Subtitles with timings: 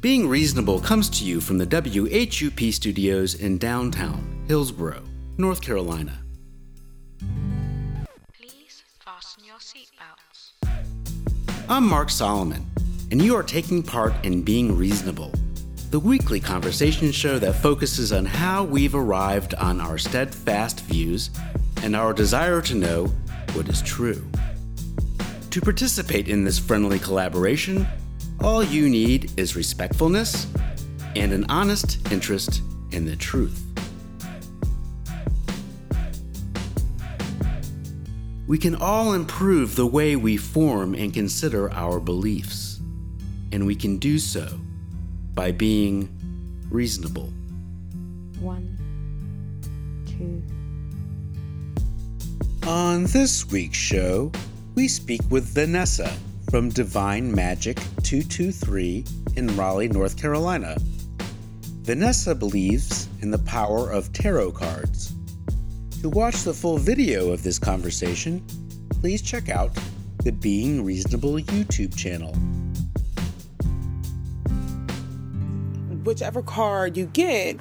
[0.00, 5.02] Being Reasonable comes to you from the WHUP studios in downtown Hillsborough,
[5.36, 6.18] North Carolina.
[8.32, 10.52] Please fasten your seatbelts.
[11.68, 12.64] I'm Mark Solomon,
[13.10, 15.34] and you are taking part in Being Reasonable,
[15.90, 21.28] the weekly conversation show that focuses on how we've arrived on our steadfast views
[21.82, 23.04] and our desire to know
[23.52, 24.26] what is true.
[25.50, 27.86] To participate in this friendly collaboration,
[28.42, 30.46] all you need is respectfulness
[31.14, 33.66] and an honest interest in the truth.
[38.46, 42.80] We can all improve the way we form and consider our beliefs,
[43.52, 44.58] and we can do so
[45.34, 46.08] by being
[46.68, 47.32] reasonable.
[48.40, 48.76] One,
[50.06, 50.42] two.
[52.68, 54.32] On this week's show,
[54.74, 56.12] we speak with Vanessa
[56.50, 59.04] from Divine Magic 223
[59.36, 60.76] in Raleigh, North Carolina.
[61.82, 65.14] Vanessa believes in the power of tarot cards.
[66.02, 68.44] To watch the full video of this conversation,
[69.00, 69.70] please check out
[70.24, 72.34] the Being Reasonable YouTube channel.
[76.02, 77.56] whichever card you get,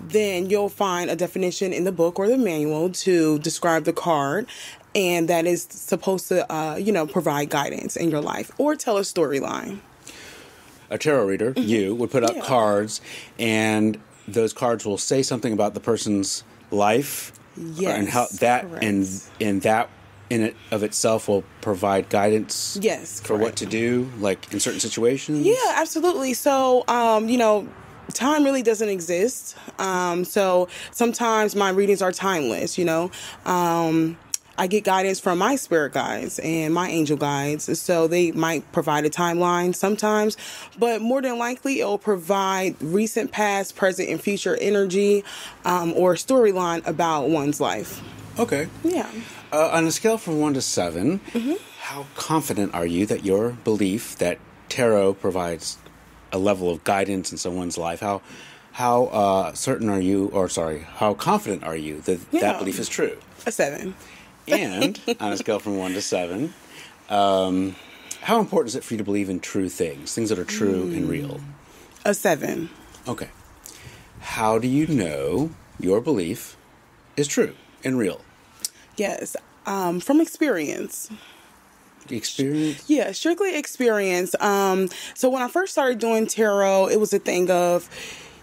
[0.00, 4.46] then you'll find a definition in the book or the manual to describe the card.
[4.94, 8.98] And that is supposed to, uh, you know, provide guidance in your life or tell
[8.98, 9.78] a storyline.
[10.90, 12.42] a tarot reader, you, would put up Yeah.
[12.42, 13.00] cards,
[13.38, 13.98] and
[14.28, 18.84] those cards will say something about the person's life, Yes, and how that correct.
[18.84, 19.08] and
[19.40, 19.88] and that
[20.28, 22.78] in it of itself will provide guidance.
[22.80, 25.46] Yes, for what to do, like in certain situations.
[25.46, 26.34] Yeah, absolutely.
[26.34, 27.66] So, um, you know,
[28.12, 29.56] time really doesn't exist.
[29.78, 33.10] Um, so sometimes my readings are timeless, you know.
[33.46, 34.18] Um,
[34.58, 37.78] I get guidance from my spirit guides and my angel guides.
[37.80, 40.36] So they might provide a timeline sometimes,
[40.78, 45.24] but more than likely it'll provide recent, past, present, and future energy
[45.64, 48.00] um, or storyline about one's life.
[48.38, 48.68] Okay.
[48.84, 49.10] Yeah.
[49.52, 51.52] Uh, on a scale from one to 7 Mm-hmm.
[51.80, 54.38] how confident are you that your belief that
[54.70, 55.76] tarot provides
[56.32, 58.00] a level of guidance in someone's life?
[58.00, 58.22] How
[58.72, 62.40] how uh, certain are you, or sorry, how confident are you that Yeah.
[62.40, 63.18] that belief is true?
[63.44, 63.94] A seven.
[64.52, 66.52] And on a scale from one to seven,
[67.08, 67.76] um,
[68.20, 70.82] how important is it for you to believe in true things, things that are true
[70.84, 71.40] and real?
[72.04, 72.70] A seven.
[73.08, 73.28] Okay.
[74.20, 76.56] How do you know your belief
[77.16, 78.20] is true and real?
[78.96, 79.36] Yes.
[79.66, 81.10] Um, from experience.
[82.10, 82.84] Experience?
[82.88, 84.34] Yeah, strictly experience.
[84.40, 87.88] Um, so when I first started doing tarot, it was a thing of,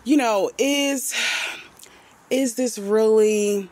[0.04, 1.14] you know, is
[2.30, 3.70] is this really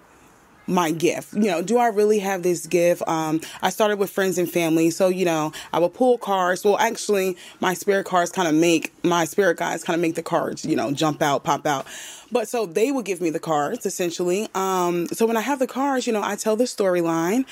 [0.68, 1.34] my gift?
[1.34, 3.02] You know, do I really have this gift?
[3.08, 6.64] Um, I started with friends and family, so you know, I would pull cards.
[6.64, 10.24] Well, actually, my spirit cards kind of make my spirit guides kind of make the
[10.24, 11.86] cards, you know, jump out, pop out.
[12.32, 14.48] But so they would give me the cards essentially.
[14.54, 17.46] Um, so when I have the cards, you know, I tell the storyline.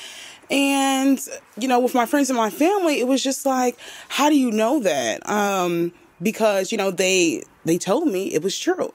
[0.51, 1.19] And,
[1.57, 3.77] you know, with my friends and my family, it was just like,
[4.09, 5.27] how do you know that?
[5.27, 8.93] Um, because, you know, they they told me it was true.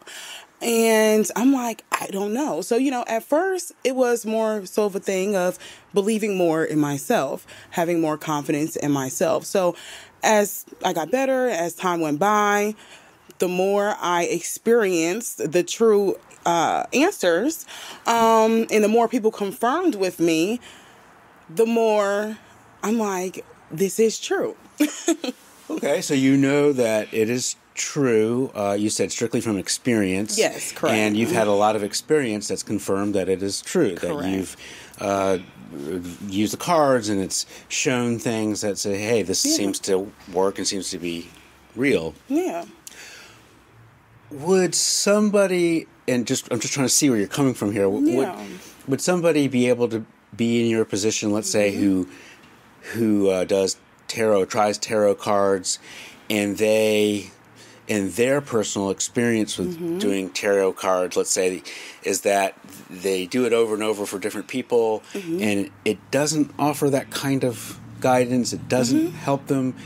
[0.60, 2.60] And I'm like, I don't know.
[2.60, 5.59] So, you know, at first it was more so of a thing of
[5.94, 9.47] believing more in myself, having more confidence in myself.
[9.47, 9.75] So
[10.22, 12.75] as I got better, as time went by,
[13.38, 17.65] the more I experienced the true uh, answers,
[18.06, 20.60] um, and the more people confirmed with me,
[21.49, 22.37] the more
[22.82, 24.56] I'm like, this is true.
[25.70, 28.50] Okay, so you know that it is true.
[28.54, 30.38] Uh, you said strictly from experience.
[30.38, 30.94] Yes, correct.
[30.94, 33.94] And you've had a lot of experience that's confirmed that it is true.
[33.96, 34.56] That you've
[35.00, 35.38] uh,
[36.28, 39.56] used the cards and it's shown things that say, hey, this Yeah.
[39.56, 41.28] seems to work and seems to be
[41.74, 42.14] real.
[42.28, 42.64] Yeah.
[44.30, 47.88] Would somebody, and just I'm just trying to see where you're coming from here.
[47.90, 48.36] Yeah.
[48.36, 50.04] Would, would somebody be able to
[50.36, 52.08] be in your position, let's say, who
[52.94, 53.76] who uh, does
[54.06, 55.78] tarot, tries tarot cards,
[56.28, 57.31] and they,
[57.88, 59.99] in their personal experience with mm-hmm.
[59.99, 61.62] doing tarot cards, let's say,
[62.03, 62.56] is that
[62.88, 65.43] they do it over and over for different people, mm-hmm.
[65.43, 68.53] and it doesn't offer that kind of guidance.
[68.53, 69.17] It doesn't mm-hmm.
[69.17, 69.77] help them.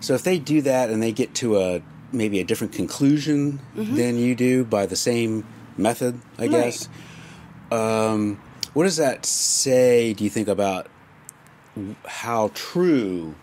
[0.00, 1.82] So if they do that and they get to a
[2.12, 5.44] maybe a different conclusion than you do by the same
[5.76, 6.88] method, I guess.
[7.72, 8.40] Um,
[8.72, 10.12] what does that say?
[10.12, 10.88] Do you think about
[12.06, 13.34] how true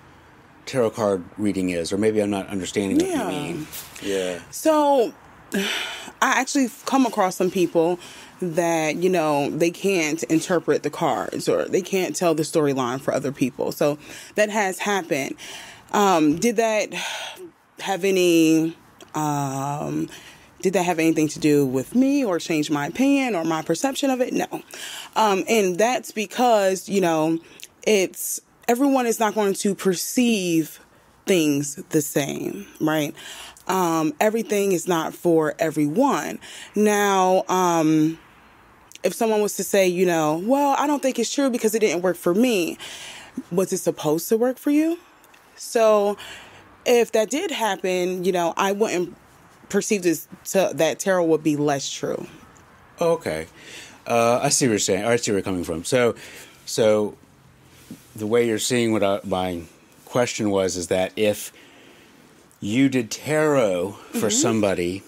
[0.66, 3.30] tarot card reading is, or maybe I'm not understanding what Yeah.
[3.30, 3.68] you mean.
[4.02, 4.40] Yeah.
[4.52, 5.14] So
[5.54, 8.00] I actually come across some people
[8.42, 13.14] that, you know, they can't interpret the cards or they can't tell the storyline for
[13.14, 13.72] other people.
[13.72, 13.98] So
[14.36, 15.36] that has happened.
[15.92, 16.94] Um, did that
[17.80, 18.76] have any
[19.14, 20.08] Um,
[20.62, 24.10] did that have anything to do with me or change my opinion or my perception
[24.10, 24.32] of it?
[24.32, 24.62] No.
[25.16, 27.40] Um, and that's because, you know,
[27.86, 30.80] it's everyone is not going to perceive
[31.26, 33.16] things the same, right?
[33.68, 36.40] Um, everything is not for everyone.
[36.76, 38.20] Now, um,
[39.04, 41.80] if someone was to say, you know, well, I don't think it's true because it
[41.80, 42.78] didn't work for me,
[43.52, 45.00] was it supposed to work for you?
[45.56, 46.18] So,
[46.86, 49.16] if that did happen, you know, I wouldn't
[49.70, 52.26] perceive this to, that tarot would be less true.
[53.00, 53.48] Okay,
[54.08, 55.06] uh, I see what you're saying.
[55.06, 55.84] I see where you're coming from.
[55.84, 56.16] So,
[56.66, 57.16] so
[58.16, 59.64] the way you're seeing what I, my
[60.06, 61.54] question was is that if
[62.60, 64.30] you did tarot for mm-hmm.
[64.30, 65.04] somebody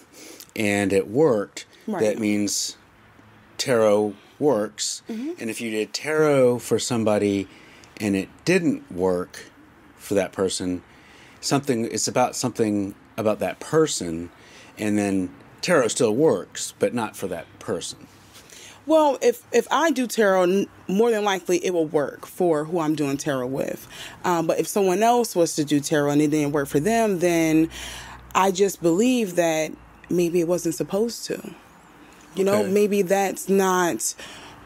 [0.56, 2.00] and it worked, Right.
[2.00, 2.76] that means
[3.58, 5.02] tarot works.
[5.08, 5.32] Mm-hmm.
[5.38, 7.48] And if you did tarot for somebody
[8.00, 9.46] and it didn't work
[9.96, 10.82] for that person,
[11.40, 14.30] something it's about something about that person,
[14.78, 15.30] and then
[15.60, 18.06] tarot still works, but not for that person.
[18.86, 22.94] Well, if if I do tarot, more than likely it will work for who I'm
[22.94, 23.88] doing tarot with.
[24.24, 27.20] Um, but if someone else was to do tarot and it didn't work for them,
[27.20, 27.70] then
[28.34, 29.72] I just believe that
[30.10, 31.54] maybe it wasn't supposed to.
[32.34, 32.72] You know, Okay.
[32.72, 34.14] maybe that's not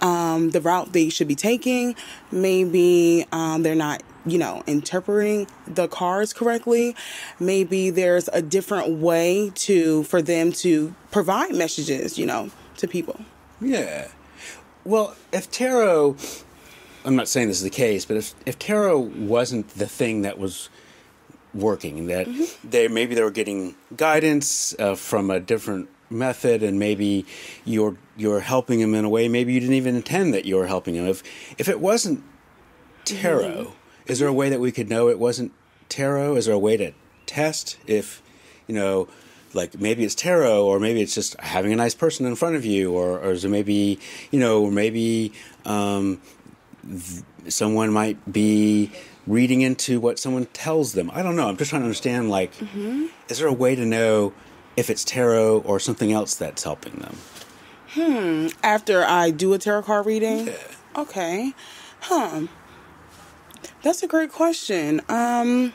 [0.01, 1.95] um, the route they should be taking.
[2.33, 6.97] Maybe um, they're not, you know, interpreting the cards correctly.
[7.39, 13.21] Maybe there's a different way to for them to provide messages, you know, to people.
[13.61, 14.09] Yeah.
[14.85, 16.17] Well, if tarot,
[17.05, 20.39] I'm not saying this is the case, but if if tarot wasn't the thing that
[20.39, 20.69] was
[21.55, 22.27] working, that
[22.65, 27.27] they maybe they were getting guidance uh, from a different method, and maybe
[27.65, 30.67] you're you're helping them in a way maybe you didn't even intend that you were
[30.67, 31.07] helping them.
[31.07, 31.23] If
[31.59, 32.23] if it wasn't
[33.05, 33.75] tarot,
[34.07, 35.53] is there a way that we could know it wasn't
[35.89, 36.37] tarot?
[36.37, 36.93] Is there a way to
[37.27, 38.23] test if
[38.67, 39.09] you know?
[39.55, 42.65] Like maybe it's tarot, or maybe it's just having a nice person in front of
[42.65, 43.99] you, or, or is it maybe
[44.31, 45.33] you know, maybe
[45.65, 46.21] um,
[47.49, 48.91] someone might be
[49.27, 51.11] reading into what someone tells them.
[51.13, 51.49] I don't know.
[51.49, 52.31] I'm just trying to understand.
[52.31, 52.53] Like,
[53.29, 54.33] is there a way to know
[54.77, 57.17] if it's tarot or something else that's helping them?
[57.91, 58.49] Hmm.
[58.63, 60.51] After I do a tarot card reading?
[60.97, 61.53] Okay.
[62.01, 62.47] Huh.
[63.83, 65.01] That's a great question.
[65.09, 65.73] Um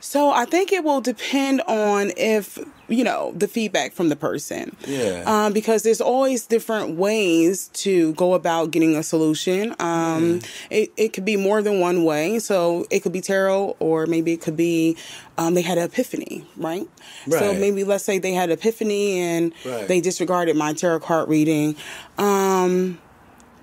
[0.00, 2.58] so I think it will depend on if,
[2.88, 4.76] you know, the feedback from the person.
[4.86, 5.24] Yeah.
[5.26, 9.74] Um, because there's always different ways to go about getting a solution.
[9.80, 10.40] Um,
[10.70, 12.38] it, it could be more than one way.
[12.38, 14.96] So it could be tarot or maybe it could be
[15.36, 16.88] um, they had an epiphany, right?
[17.26, 17.38] right?
[17.40, 19.88] So maybe let's say they had epiphany and Right.
[19.88, 21.74] they disregarded my tarot card reading.
[22.18, 22.98] Um,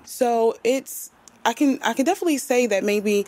[0.04, 1.10] so it's
[1.44, 3.24] I can I can definitely say that maybe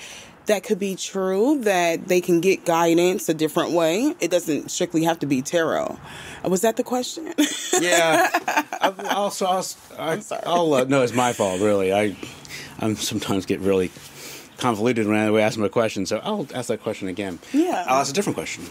[0.49, 4.15] that could be true that they can get guidance a different way.
[4.21, 5.99] It doesn't strictly have to be tarot.
[6.45, 7.33] Was that the question?
[7.81, 8.29] Yeah.
[8.81, 9.67] I, also, I'll,
[9.97, 10.43] I, sorry.
[10.45, 11.61] I'll uh, no, it's my fault.
[11.61, 12.17] Really, I,
[12.81, 13.93] I'm sometimes get really
[14.56, 16.05] convoluted when I ask them a question.
[16.05, 17.39] So I'll ask that question again.
[17.53, 17.85] Yeah.
[17.87, 18.65] I'll ask a different question.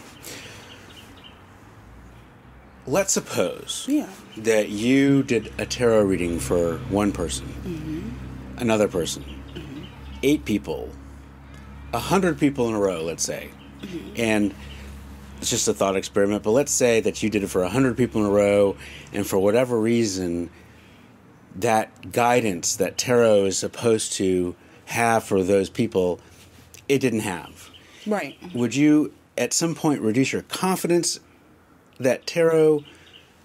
[2.86, 4.08] Let's suppose yeah.
[4.36, 8.12] that you did a tarot reading for one person,
[8.58, 9.24] another person,
[10.22, 10.90] eight people,
[11.92, 13.50] a hundred people in a row, let's say,
[13.80, 14.14] mm-hmm.
[14.16, 14.54] and
[15.38, 16.42] it's just a thought experiment.
[16.42, 18.76] But let's say that you did it for a hundred people in a row,
[19.12, 20.50] and for whatever reason,
[21.56, 24.54] that guidance that tarot is supposed to
[24.86, 26.20] have for those people,
[26.88, 27.70] it didn't have.
[28.06, 28.36] Right.
[28.54, 31.20] Would you, at some point, reduce your confidence
[32.00, 32.84] that tarot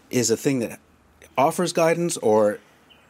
[0.09, 0.79] is a thing that
[1.37, 2.59] offers guidance, or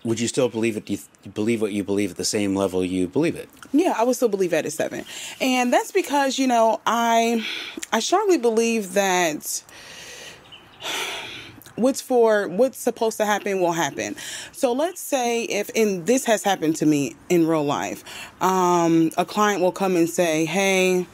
[0.04, 0.86] would you still believe it?
[0.86, 3.50] Do you believe what you believe at the same level you believe it?
[3.72, 5.06] Yeah, I would still believe that at seven,
[5.40, 7.46] and that's because you know I
[7.92, 9.64] I strongly believe that
[11.76, 14.16] what's for what's supposed to happen will happen.
[14.52, 18.04] So let's say if and this has happened to me in real life,
[18.42, 21.08] um, a client will come and say, "Hey."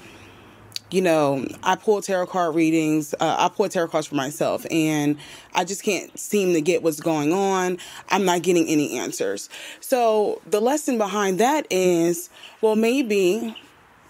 [0.92, 3.14] You know, I pull tarot card readings.
[3.20, 5.18] Uh, I pull tarot cards for myself, and
[5.54, 7.78] I just can't seem to get what's going on.
[8.10, 9.50] I'm not getting any answers.
[9.80, 12.30] So the lesson behind that is,
[12.62, 13.56] well, maybe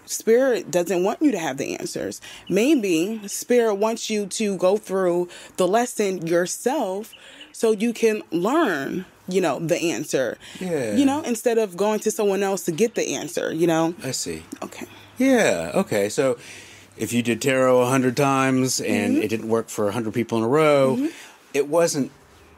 [0.06, 2.20] spirit doesn't want you to have the answers.
[2.48, 7.12] Maybe spirit wants you to go through the lesson yourself,
[7.52, 9.04] so you can learn.
[9.28, 10.38] You know the answer.
[10.58, 10.96] Yeah.
[10.96, 13.52] You know, instead of going to someone else to get the answer.
[13.52, 13.94] You know.
[14.02, 14.42] I see.
[14.62, 14.86] Okay.
[15.18, 15.70] Yeah.
[15.74, 16.08] Okay.
[16.08, 16.36] So,
[17.00, 19.22] if you did tarot a hundred times and mm-hmm.
[19.22, 21.06] it didn't work for a hundred people in a row, mm-hmm.
[21.54, 22.12] it wasn't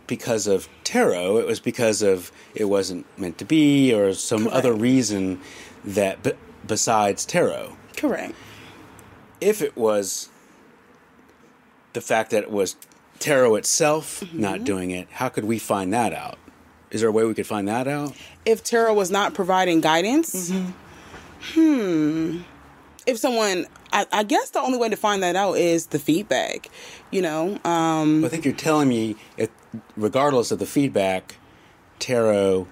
[0.07, 1.39] because of tarot.
[1.39, 4.57] It was because of it wasn't meant to be, or some Correct.
[4.57, 5.41] other reason
[5.85, 6.33] that b-
[6.67, 7.77] besides tarot.
[7.97, 8.35] Correct.
[9.41, 10.29] if it was
[11.93, 12.75] the fact that it was
[13.21, 14.41] tarot itself mm-hmm.
[14.41, 16.39] not doing it, how could we find that out?
[16.91, 18.15] Is there a way we could find that out?
[18.45, 20.53] if tarot was not providing guidance
[21.55, 22.41] hmm
[23.07, 26.69] if someone I, I guess the only way to find that out is the feedback
[27.11, 29.51] you know um I think you're telling me, if,
[29.97, 31.37] regardless of the feedback,
[31.99, 32.67] tarot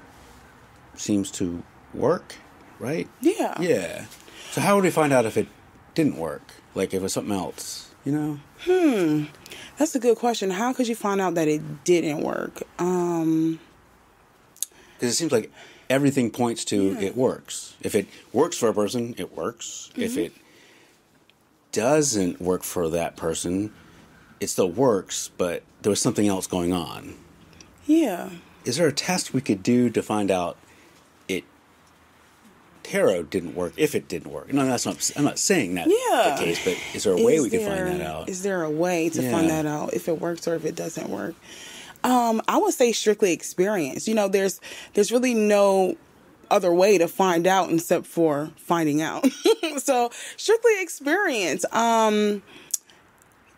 [0.96, 1.62] seems to
[1.94, 2.36] work,
[2.78, 3.08] right?
[3.20, 4.04] yeah Yeah.
[4.50, 5.46] So how would we find out if it
[5.94, 6.54] didn't work?
[6.74, 8.40] Like if it was something else, you know?
[8.60, 9.24] Hmm
[9.80, 13.58] that's a good question how could you find out that it didn't work um
[14.94, 15.50] Because it seems like
[15.90, 17.74] everything points to it works.
[17.82, 19.90] If it works for a person, it works.
[19.96, 20.20] If Mm-hmm.
[20.20, 20.32] it
[21.72, 23.72] doesn't work for that person,
[24.40, 27.14] it still works, but there was something else going on.
[27.86, 28.30] yeah
[28.64, 30.56] Is there a test we could do to find out
[31.28, 31.44] it
[32.82, 34.52] tarot didn't work if it didn't work?
[34.52, 35.10] No, that's not.
[35.16, 35.86] I'm not saying that.
[35.88, 36.36] Yeah.
[36.36, 38.28] the case, but is there a way Is we could find that out?
[38.28, 41.08] Is there a way to find that out if it works or if it doesn't
[41.08, 41.34] work?
[42.02, 44.08] Um, I would say strictly experience.
[44.08, 44.60] You know, there's
[44.94, 45.96] there's really no
[46.50, 49.26] other way to find out except for finding out.
[49.78, 51.64] so strictly experience.
[51.72, 52.42] Um,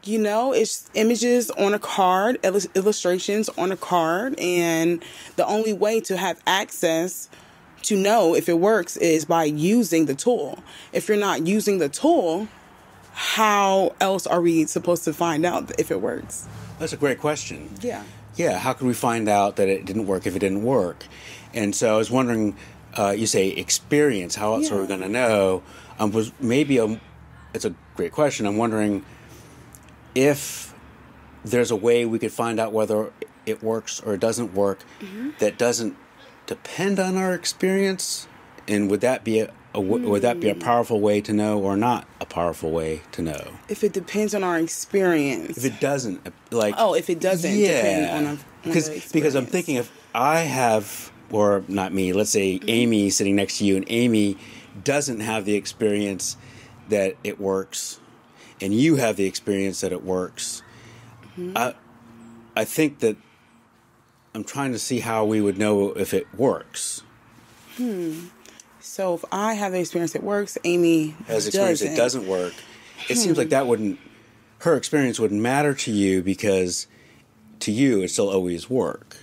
[0.04, 5.02] you know, it's images on a card, illus- illustrations on a card, and
[5.36, 7.28] the only way to have access
[7.82, 10.62] to know if it works is by using the tool.
[10.92, 12.48] If you're not using the tool,
[13.12, 16.48] how else are we supposed to find out if it works?
[16.78, 17.68] That's a great question.
[17.80, 18.02] Yeah.
[18.36, 21.04] Yeah, how could we find out that it didn't work if it didn't work?
[21.52, 22.56] And so I was wondering,
[22.96, 24.34] uh, you say experience.
[24.36, 25.62] How else are we going to know?
[25.98, 27.00] Um, was maybe a,
[27.52, 28.46] it's a great question.
[28.46, 29.04] I'm wondering
[30.14, 30.74] if
[31.44, 33.12] there's a way we could find out whether
[33.44, 35.30] it works or it doesn't work Mm-hmm.
[35.38, 35.96] that doesn't
[36.46, 38.26] depend on our experience,
[38.68, 40.60] and would that be a w would that be Hmm.
[40.60, 43.42] a powerful way to know or not a powerful way to know?
[43.68, 45.56] If it depends on our experience.
[45.56, 49.46] If it doesn't, like oh, if it doesn't depend on, a, on because because I'm
[49.46, 52.68] thinking if I have or not me, let's say Mm-hmm.
[52.68, 54.36] Amy sitting next to you, and Amy
[54.84, 56.36] doesn't have the experience
[56.90, 57.98] that it works,
[58.60, 60.62] and you have the experience that it works.
[61.38, 61.56] Mm-hmm.
[61.56, 61.74] I
[62.54, 63.16] I think that
[64.34, 67.02] I'm trying to see how we would know if it works.
[68.82, 71.94] So if I have the experience that works, Amy As experience doesn't.
[71.94, 72.52] it doesn't work,
[73.08, 73.40] it seems Hmm.
[73.40, 73.98] like that wouldn't
[74.58, 76.86] her experience wouldn't matter to you because
[77.60, 79.16] to you it still always work.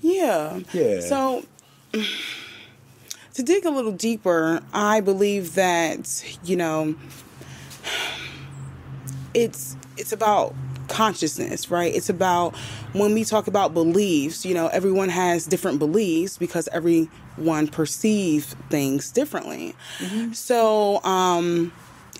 [0.00, 0.60] Yeah.
[0.72, 1.00] Yeah.
[1.00, 1.44] So
[1.92, 6.94] to dig a little deeper, I believe that, you know,
[9.34, 10.54] it's it's about
[10.90, 11.94] consciousness, right?
[11.94, 12.54] It's about
[12.92, 19.10] when we talk about beliefs, you know, everyone has different beliefs because everyone perceives things
[19.10, 19.74] differently.
[20.32, 21.72] So, um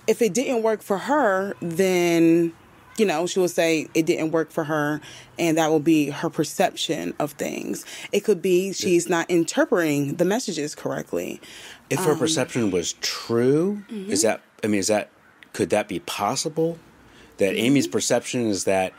[0.07, 2.53] if it didn't work for her, then
[2.99, 5.01] you know, she will say it didn't work for her,
[5.39, 7.87] and that will be her perception of things.
[8.13, 11.41] It could be she's not interpreting the messages correctly.
[11.89, 14.11] If Um, her perception was true, mm-hmm.
[14.11, 15.09] is that I mean is that
[15.53, 16.79] could that be possible?
[17.41, 17.65] That Mm-hmm.
[17.67, 18.93] Amy's perception is that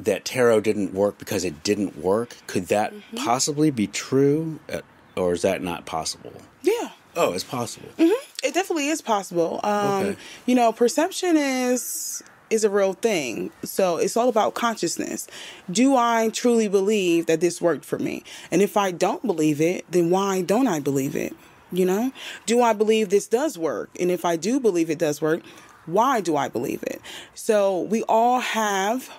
[0.00, 2.36] that tarot didn't work because it didn't work.
[2.46, 3.16] Could that Mm-hmm.
[3.16, 4.80] possibly be true, Uh,
[5.16, 6.32] or is that not possible?
[6.62, 7.88] Yeah, Oh, it's possible.
[7.98, 9.58] it definitely is possible.
[9.64, 10.16] Um, Okay.
[10.46, 13.50] You know, perception is is a real thing.
[13.62, 15.26] So it's all about consciousness.
[15.70, 18.22] Do I truly believe that this worked for me?
[18.50, 21.34] And if I don't believe it, then why don't I believe it?
[21.70, 22.10] You know,
[22.46, 23.90] do I believe this does work?
[24.00, 25.42] And if I do believe it does work,
[25.88, 27.00] why do I believe it?
[27.34, 29.10] So we all have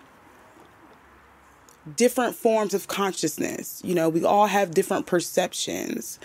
[1.95, 3.81] different forms of consciousness.
[3.83, 6.19] You know, we all have different perceptions.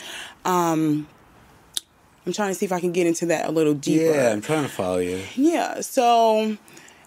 [0.45, 1.09] Um,
[2.27, 4.15] I'm trying to see if I can get into that a little deeper.
[4.15, 5.23] Yeah, I'm trying to follow you.
[5.35, 5.81] Yeah.
[5.81, 6.57] So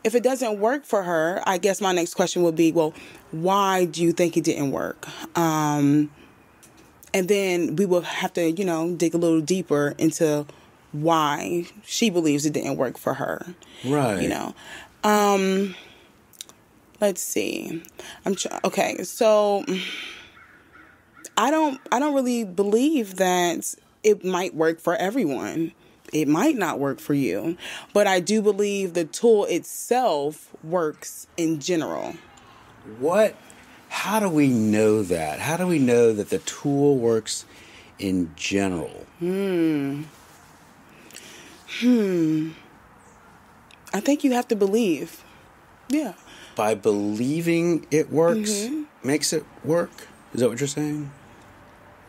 [0.03, 2.93] if it doesn't work for her, I guess my next question would be, well,
[3.31, 5.07] why do you think it didn't work?
[5.37, 6.11] Um,
[7.13, 10.45] and then we will have to, you know, dig a little deeper into
[11.01, 13.45] why she believes it didn't work for her.
[13.85, 14.21] Right.
[14.21, 14.55] You know.
[15.03, 15.75] Um,
[16.99, 17.83] let's see.
[18.25, 19.03] I'm try- okay.
[19.03, 19.65] So
[21.37, 21.79] I don't.
[21.91, 25.73] I don't really believe that it might work for everyone.
[26.13, 27.57] It might not work for you,
[27.93, 32.15] but I do believe the tool itself works in general.
[32.99, 33.35] What?
[33.89, 35.39] How do we know that?
[35.39, 37.45] How do we know that the tool works
[37.99, 39.05] in general?
[43.93, 45.23] I think you have to believe.
[45.89, 46.13] Yeah.
[46.55, 48.83] By believing it works Mm-hmm.
[49.07, 49.91] makes it work?
[50.33, 51.11] Is that what you're saying?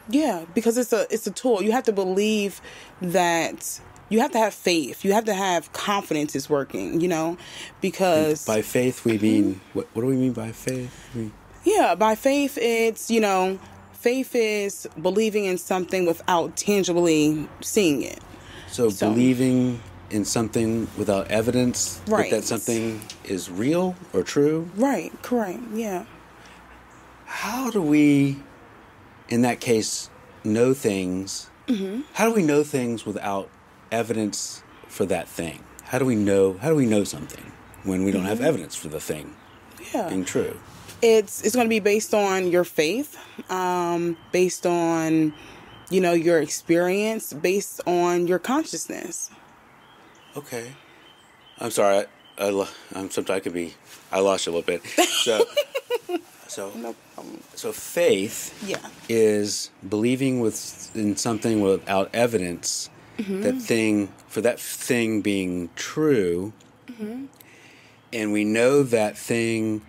[0.08, 1.62] Yeah, because it's a it's a tool.
[1.62, 2.60] You have to believe
[3.02, 5.04] that you have to have faith.
[5.04, 7.36] You have to have confidence it's working, you know,
[7.82, 9.86] because By faith, we mean what?
[9.92, 10.92] What do we mean by faith?
[11.14, 11.30] We,
[11.64, 13.58] yeah, by faith it's, you know,
[13.92, 18.20] faith is believing in something without tangibly seeing it.
[18.70, 22.30] So, So- believing in something without evidence Right.
[22.30, 24.68] that that something is real or true.
[24.76, 25.60] Right, correct.
[25.74, 26.04] Yeah.
[27.26, 28.38] How do we,
[29.28, 30.08] in that case,
[30.44, 31.50] know things?
[31.68, 32.00] Mm-hmm.
[32.14, 33.50] How do we know things without
[33.92, 35.62] evidence for that thing?
[35.84, 36.54] How do we know?
[36.60, 37.52] How do we know something
[37.84, 39.34] when we don't have evidence for the thing
[39.76, 39.96] Mm-hmm.
[39.96, 40.08] Yeah.
[40.08, 40.56] being true?
[41.00, 43.16] it's it's going to be based on your faith
[43.50, 45.32] um based on
[45.90, 49.30] you know your experience based on your consciousness
[50.38, 50.72] Okay.
[51.58, 52.06] I'm sorry.
[52.38, 53.74] I, I lo- I'm sometimes I could be.
[54.12, 54.86] I lost you a little bit.
[55.08, 55.44] So,
[56.46, 56.94] so, no
[57.54, 58.78] so faith yeah
[59.08, 62.88] is believing with in something without evidence.
[63.18, 63.42] Mm-hmm.
[63.42, 66.52] That thing for that thing being true,
[66.86, 67.24] mm-hmm.
[68.12, 69.82] and we know that thing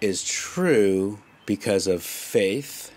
[0.00, 2.92] is true because of faith.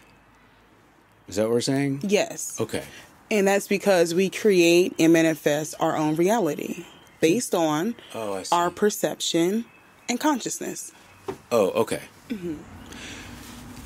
[1.30, 2.02] Is that what we're saying?
[2.04, 2.84] yes Okay.
[3.32, 6.86] and that's because we create and manifest our own reality
[7.22, 9.66] based on Oh, our perception
[10.10, 10.92] and consciousness
[11.52, 12.02] Oh, okay.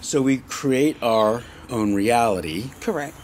[0.02, 2.72] So we create our own reality.
[2.82, 3.16] correct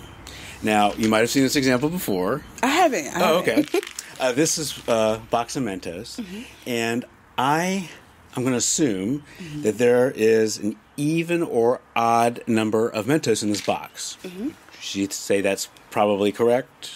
[0.63, 2.43] Now, you might have seen this example before.
[2.63, 3.73] i haven't I Oh, haven't.
[3.75, 3.79] okay.
[4.19, 6.19] uh, this is uh, box of Mentos,
[6.67, 7.05] and
[7.37, 7.89] I,
[8.35, 9.23] I am going to assume
[9.61, 14.17] that there is an even or odd number of Mentos in this box.
[14.23, 14.49] Mm-hmm.
[14.81, 16.91] Should you say that's probably correct?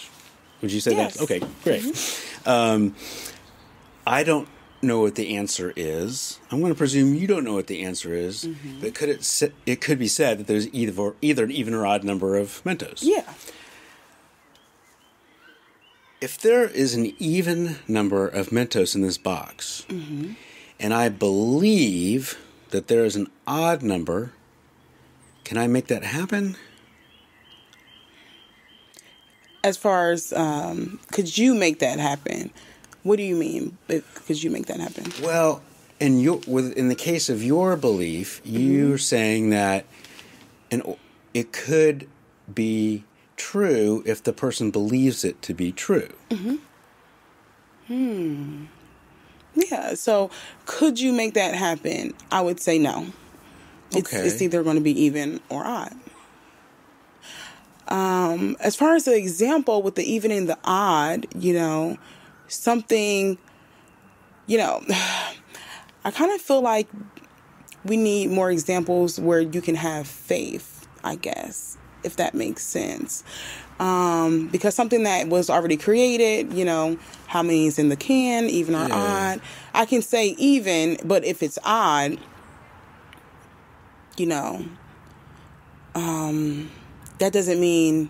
[0.61, 1.15] Would you say Yes.
[1.15, 1.23] that?
[1.23, 1.81] Okay, great.
[1.81, 2.49] Mm-hmm.
[2.49, 2.95] Um,
[4.05, 4.47] I don't
[4.81, 6.39] know what the answer is.
[6.51, 8.43] I'm going to presume you don't know what the answer is.
[8.45, 8.81] Mm-hmm.
[8.81, 12.03] But could it it could be said that there's either either an even or odd
[12.03, 12.99] number of Mentos?
[13.01, 13.33] yeah
[16.21, 19.85] if there is an even number of Mentos in this box,
[20.79, 22.37] and I believe
[22.73, 24.33] that there is an odd number,
[25.45, 26.57] can I make that happen?
[29.63, 32.51] as far as um could you make that happen?
[33.03, 35.05] What do you mean could you make that happen?
[35.21, 35.61] Well,
[35.99, 38.97] in your with in the case of your belief, you're mm-hmm.
[38.97, 39.85] saying that
[40.71, 40.83] an
[41.33, 42.07] it could
[42.53, 43.05] be
[43.37, 46.09] true if the person believes it to be true.
[46.29, 46.55] Mm-hmm.
[47.87, 48.65] Hmm.
[49.55, 49.93] Yeah.
[49.95, 50.29] So,
[50.65, 52.13] could you make that happen?
[52.31, 53.07] I would say no.
[53.91, 54.25] It's, Okay.
[54.27, 55.93] it's either going to be even or odd.
[57.87, 61.97] Um, as far as the example with the even and the odd, you know,
[62.47, 63.37] something,
[64.47, 64.83] you know,
[66.05, 66.87] I kind of feel like
[67.85, 73.23] we need more examples where you can have faith, I guess, if that makes sense.
[73.79, 78.45] Um, because something that was already created, you know, how many is in the can,
[78.49, 79.33] even or Yeah.
[79.33, 79.41] odd.
[79.73, 82.19] I can say even, but if it's odd,
[84.15, 84.63] you know,
[85.95, 86.69] um,
[87.19, 88.09] that doesn't mean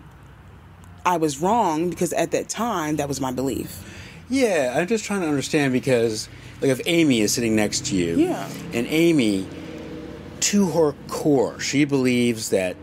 [1.06, 3.80] I was wrong because at that time that was my belief.
[4.28, 6.28] Yeah, I'm just trying to understand because,
[6.60, 8.48] like, if Amy is sitting next to you, Yeah.
[8.72, 9.46] and Amy,
[10.40, 12.76] to her core, she believes that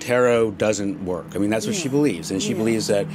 [0.00, 1.26] tarot doesn't work.
[1.34, 2.56] I mean, that's what she believes, and she Yeah.
[2.56, 3.06] believes that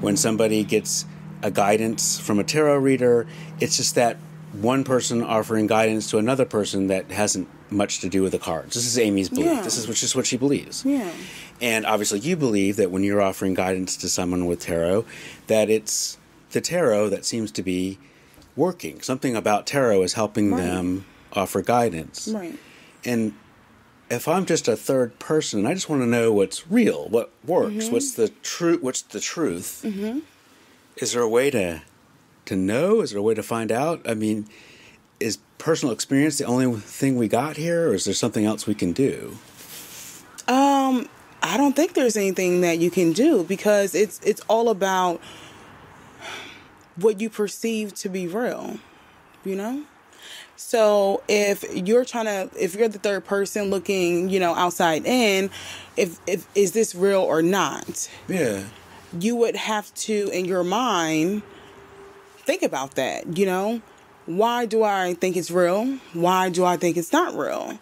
[0.00, 1.04] when somebody gets
[1.42, 3.26] a guidance from a tarot reader,
[3.60, 4.16] it's just that
[4.60, 8.74] one person offering guidance to another person that hasn't much to do with the cards.
[8.74, 9.46] This is Amy's belief.
[9.46, 9.62] Yeah.
[9.62, 10.84] This is which is what she believes.
[10.86, 11.10] Yeah.
[11.60, 15.04] And obviously, you believe that when you're offering guidance to someone with tarot,
[15.48, 16.18] that it's
[16.52, 17.98] the tarot that seems to be
[18.54, 19.00] working.
[19.02, 20.62] Something about tarot is helping Right.
[20.62, 22.28] them offer guidance.
[22.32, 22.56] Right.
[23.04, 23.32] And
[24.10, 27.88] if I'm just a third person, I just want to know what's real, what works,
[27.88, 29.82] what's the truth, what's the truth.
[29.84, 30.20] Mm-hmm.
[30.96, 31.82] Is there a way to
[32.46, 33.00] to know?
[33.00, 34.02] Is there a way to find out?
[34.08, 34.46] I mean,
[35.18, 38.74] is personal experience the only thing we got here, or is there something else we
[38.74, 39.38] can do?
[40.46, 41.08] Um,
[41.42, 45.20] I don't think there's anything that you can do because it's it's all about
[46.96, 48.78] what you perceive to be real,
[49.44, 49.84] you know?
[50.56, 55.50] So if you're trying to if you're the third person looking, you know, outside in,
[55.96, 58.08] if if is this real or not?
[58.28, 58.64] Yeah.
[59.20, 61.42] you would have to in your mind
[62.38, 63.80] think about that you know
[64.26, 67.78] why do i think it's real why do i think it's not real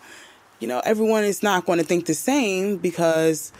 [0.60, 3.50] you know everyone is not going to think the same because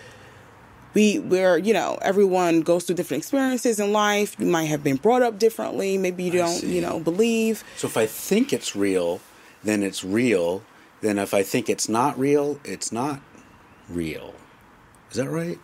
[0.95, 4.97] we we're you know everyone goes through different experiences in life you might have been
[4.97, 9.21] brought up differently maybe you don't you know believe So if I think it's real,
[9.65, 10.63] then it's real.
[11.01, 13.21] Then if I think it's not real, it's not
[13.89, 14.35] real.
[15.11, 15.59] Is that right?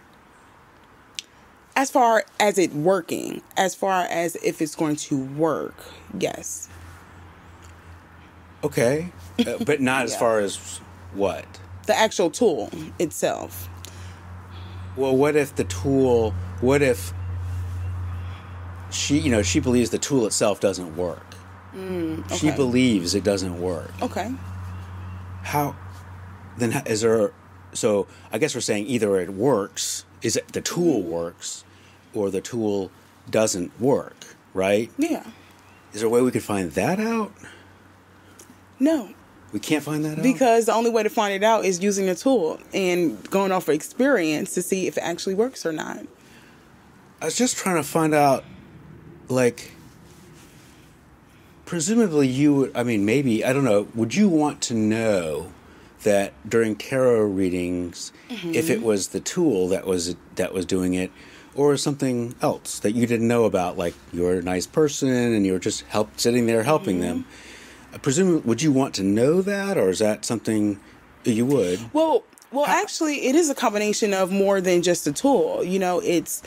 [1.78, 5.76] as far as it working, as far as if it's going to work,
[6.18, 6.68] yes.
[8.64, 9.12] Okay,
[9.46, 10.56] uh, but not as far as
[11.14, 11.46] what.
[11.86, 13.68] The actual tool itself.
[14.98, 16.32] Well, what if the tool?
[16.60, 17.12] What if
[18.90, 21.24] she, you know, she believes the tool itself doesn't work.
[21.72, 22.50] She Mm, okay.
[22.56, 23.92] believes it doesn't work.
[24.02, 24.32] Okay.
[25.42, 25.76] How?
[26.56, 27.32] Then is there?
[27.74, 31.64] So I guess we're saying either it works, is it the tool works,
[32.14, 32.90] or the tool
[33.30, 34.16] doesn't work,
[34.54, 34.90] right?
[34.98, 35.22] Yeah.
[35.92, 37.32] Is there a way we could find that out?
[38.80, 39.10] No.
[39.52, 42.08] We can't find that out Because the only way to find it out is using
[42.08, 46.00] a tool and going off of experience to see if it actually works or not.
[47.20, 48.44] I was just trying to find out,
[49.28, 49.72] like,
[51.64, 55.52] presumably you would, I mean, maybe, I don't know, would you want to know
[56.04, 58.86] that during tarot readings, if it mm-hmm.
[58.86, 61.10] was the tool that was that was doing it,
[61.56, 65.58] or something else that you didn't know about, like you're a nice person and you're
[65.58, 67.20] just help sitting there helping them?
[67.20, 67.47] Mm-hmm.
[67.92, 70.78] I presume, would you want to know that, or is that something
[71.24, 71.80] you would?
[71.92, 75.62] Well, well, actually, it is a combination of more than just a tool.
[75.64, 76.42] You know, it's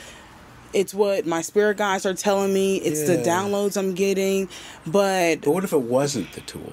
[0.72, 2.76] it's what my spirit guides are telling me.
[2.76, 4.48] It's the downloads I'm getting,
[4.86, 6.72] but But what if it wasn't the tool?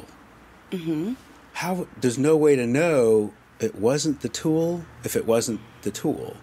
[0.72, 1.14] Mm-hmm.
[1.54, 1.88] How?
[2.00, 6.38] There's no way to know it wasn't the tool if it wasn't the tool.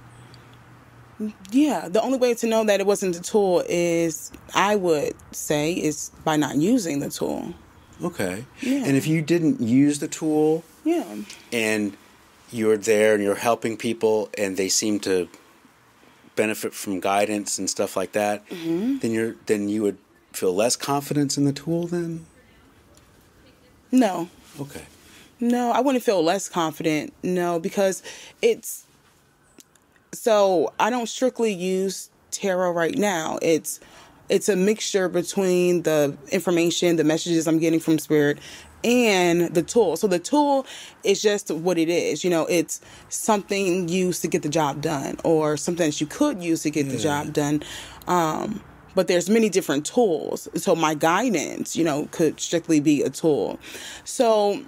[1.50, 5.72] yeah, the only way to know that it wasn't the tool is, I would say,
[5.72, 7.54] is by not using the tool.
[8.02, 8.44] Okay.
[8.60, 8.84] Yeah.
[8.84, 11.16] And if you didn't use the tool Yeah,
[11.52, 11.96] and
[12.52, 15.28] you're there and you're helping people and they seem to
[16.36, 18.98] benefit from guidance and stuff like that, Mm-hmm.
[18.98, 19.96] then you're then you would
[20.32, 21.86] feel less confidence in the tool.
[21.86, 22.26] Then
[23.90, 24.28] no,
[24.60, 24.84] okay.
[25.40, 27.12] No, I wouldn't feel less confident.
[27.22, 28.02] No, because
[28.42, 28.84] it's
[30.12, 33.38] so I don't strictly use tarot right now.
[33.42, 33.80] It's
[34.28, 38.38] it's a mixture between the information, the messages I'm getting from spirit
[38.84, 39.96] and the tool.
[39.96, 40.66] So the tool
[41.02, 42.22] is just what it is.
[42.24, 46.42] You know, it's something used to get the job done or something that you could
[46.42, 47.62] use to get the job done.
[48.06, 48.62] Um
[48.94, 50.48] but there's many different tools.
[50.54, 53.58] So my guidance, you know, could strictly be a tool.
[54.04, 54.62] So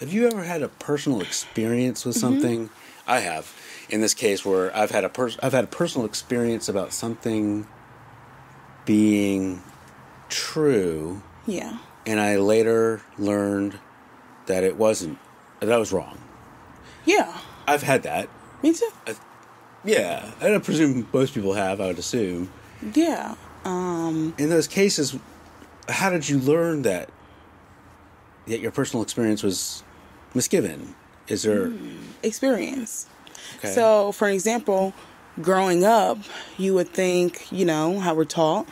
[0.00, 2.20] Have you ever had a personal experience with Mm-hmm.
[2.20, 2.70] something?
[3.06, 3.52] I have.
[3.88, 7.66] In this case, where I've had a pers- I've had a personal experience about something
[8.84, 9.62] being
[10.28, 11.78] true, yeah.
[12.06, 13.78] and I later learned
[14.46, 15.18] that it wasn't.
[15.60, 16.18] That I was wrong.
[17.04, 17.36] Yeah.
[17.66, 18.28] I've had that.
[18.62, 18.88] Me too.
[19.84, 21.80] Yeah, I don't presume most people have.
[21.80, 22.50] I would assume.
[22.94, 23.34] Yeah.
[23.64, 25.16] Um, In those cases,
[25.88, 27.10] how did you learn that?
[28.46, 29.82] That your personal experience was
[30.34, 30.94] misgiven.
[31.28, 31.72] Is there?
[32.22, 33.06] experience.
[33.58, 33.72] Okay.
[33.72, 34.92] So, for example,
[35.40, 36.18] growing up,
[36.58, 38.66] you would think, you know, how we're taught,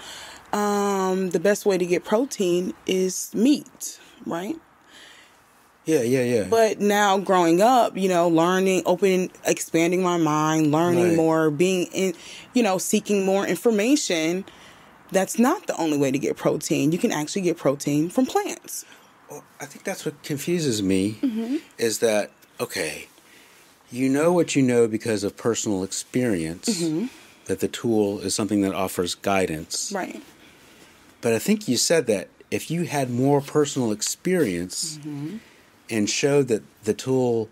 [0.53, 4.57] um, the best way to get protein is meat, right?
[5.85, 6.45] yeah, yeah, yeah.
[6.51, 11.17] But now growing up, you know, learning, opening, expanding my mind, learning Right.
[11.17, 12.13] more, being in,
[12.53, 14.45] you know, seeking more information,
[15.11, 16.93] that's not the only way to get protein.
[16.93, 18.85] You can actually get protein from plants.
[19.31, 21.57] Well, I think that's what confuses me Mm-hmm.
[21.79, 23.09] is that okay,
[23.91, 27.07] you know what you know because of personal experience Mm-hmm.
[27.47, 29.91] that the tool is something that offers guidance.
[29.93, 30.23] Right.
[31.21, 34.99] But I think you said that if you had more personal experience
[35.91, 37.49] and showed that the tool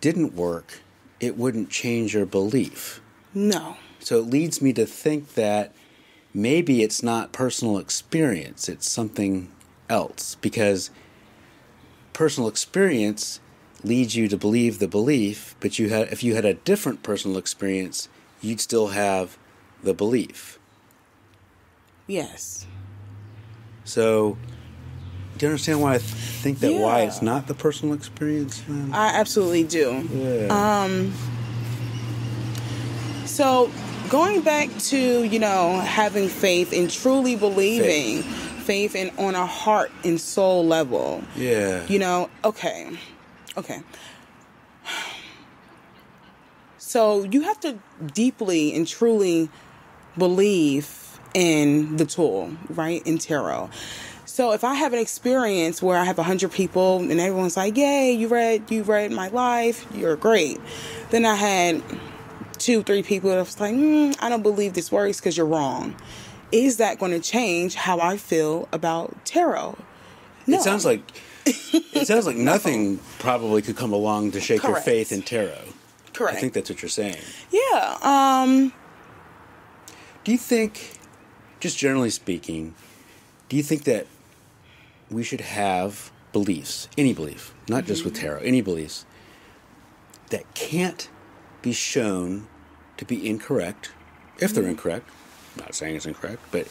[0.00, 0.80] didn't work,
[1.20, 3.00] it wouldn't change your belief.
[3.34, 3.76] No.
[3.98, 5.72] So it leads me to think that
[6.32, 9.50] maybe it's not personal experience, it's something
[9.90, 10.90] else because
[12.12, 13.40] personal experience
[13.84, 17.36] leads you to believe the belief, but you had if you had a different personal
[17.38, 18.08] experience,
[18.40, 19.38] you'd still have
[19.82, 20.58] the belief.
[22.06, 22.66] Yes.
[23.84, 24.36] So
[25.36, 28.60] do you understand why I th- think that why it's not the personal experience?
[28.66, 28.90] then?
[28.92, 30.08] I absolutely do.
[30.12, 30.82] yeah.
[30.84, 31.12] Um
[33.24, 33.70] So,
[34.08, 38.22] going back to, you know, having faith and truly believing,
[38.64, 41.22] faith, in on a heart and soul level.
[41.36, 41.86] yeah.
[41.86, 42.98] You know, okay.
[43.56, 43.80] Okay.
[46.78, 47.78] So, you have to
[48.14, 49.50] deeply and truly
[50.16, 53.06] believe in the tool, right?
[53.06, 53.70] In tarot.
[54.24, 57.76] So if I have an experience where I have a hundred people and everyone's like,
[57.76, 60.60] "Yay, you read, you read my life, you're great,"
[61.10, 61.82] then I had
[62.56, 65.96] two, three people that was like, mm, "I don't believe this works because you're wrong."
[66.52, 69.76] Is that going to change how I feel about tarot?
[70.46, 70.56] No.
[70.56, 71.02] It sounds like
[71.94, 75.58] it sounds like nothing probably could come along to shake your faith in tarot.
[76.12, 76.36] correct.
[76.36, 77.16] I think that's what you're saying.
[77.50, 77.96] Yeah.
[78.02, 78.72] Um
[80.24, 80.98] Do you think,
[81.60, 82.74] just generally speaking,
[83.48, 84.06] do you think that
[85.10, 89.06] we should have beliefs, any belief, not just with tarot, any beliefs
[90.30, 91.08] that can't
[91.62, 92.46] be shown
[92.98, 93.92] to be incorrect,
[94.38, 95.08] if they're incorrect?
[95.56, 96.68] I'm not saying it's incorrect, but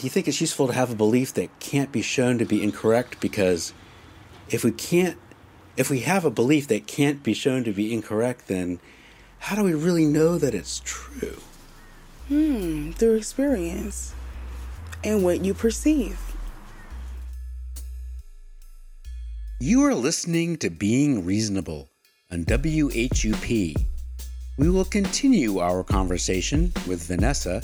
[0.00, 2.62] do you think it's useful to have a belief that can't be shown to be
[2.62, 3.20] incorrect?
[3.20, 3.74] Because
[4.48, 5.18] if we can't
[5.76, 8.80] if we have a belief that can't be shown to be incorrect then
[9.40, 11.36] how do we really know that it's true?
[12.28, 14.14] Hmm, through experience
[15.04, 16.18] and what you perceive.
[19.60, 21.90] you are listening to being reasonable
[22.32, 23.76] on WHUP
[24.56, 27.62] we will continue our conversation with Vanessa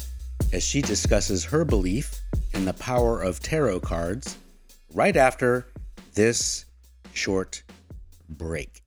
[0.53, 2.21] as she discusses her belief
[2.57, 4.39] in the power of tarot cards
[4.95, 5.67] right after
[6.15, 6.65] this
[7.13, 7.63] short
[8.31, 8.83] break.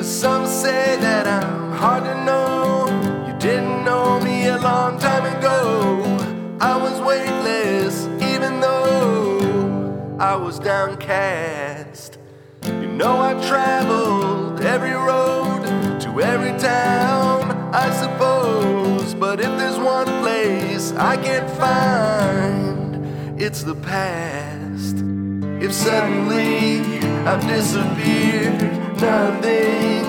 [0.00, 2.43] Some say that I'm hard to know.
[10.24, 12.16] I was downcast.
[12.64, 19.12] You know, I traveled every road to every town, I suppose.
[19.12, 24.96] But if there's one place I can't find, it's the past.
[25.62, 26.80] If suddenly
[27.28, 28.62] I've disappeared,
[29.02, 30.04] nothing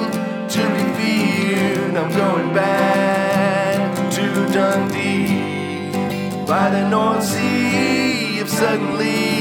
[0.56, 1.98] to be feared.
[1.98, 8.40] I'm going back to Dundee by the North Sea.
[8.40, 9.35] If suddenly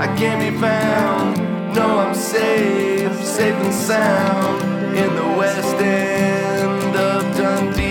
[0.00, 4.62] I can't be found, no, I'm safe, safe and sound
[4.96, 7.89] in the west end of Dundee.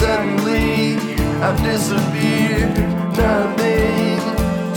[0.00, 0.96] Suddenly
[1.44, 2.74] I've disappeared,
[3.18, 4.20] nothing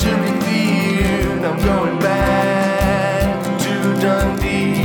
[0.03, 1.45] to be feared.
[1.47, 4.83] I'm going back to Dundee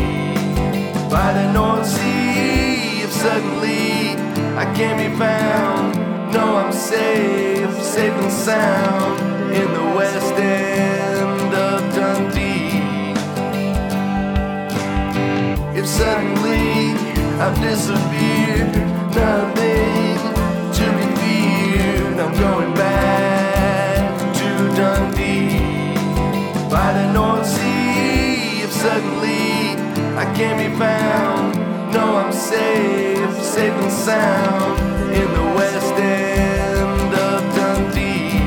[1.10, 3.02] by the North Sea.
[3.04, 4.14] If suddenly
[4.62, 5.96] I can't be found,
[6.32, 9.18] no, I'm safe, safe and sound
[9.60, 12.78] in the west end of Dundee.
[15.78, 16.92] If suddenly
[17.42, 18.76] I've disappeared,
[19.16, 20.07] nothing
[30.38, 31.56] I can't be found,
[31.92, 34.78] no, I'm safe, safe and sound
[35.12, 38.38] in the west end of Dundee.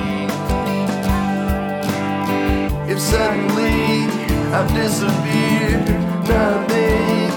[2.89, 4.07] If suddenly
[4.55, 5.89] I've disappeared,
[6.29, 7.31] nothing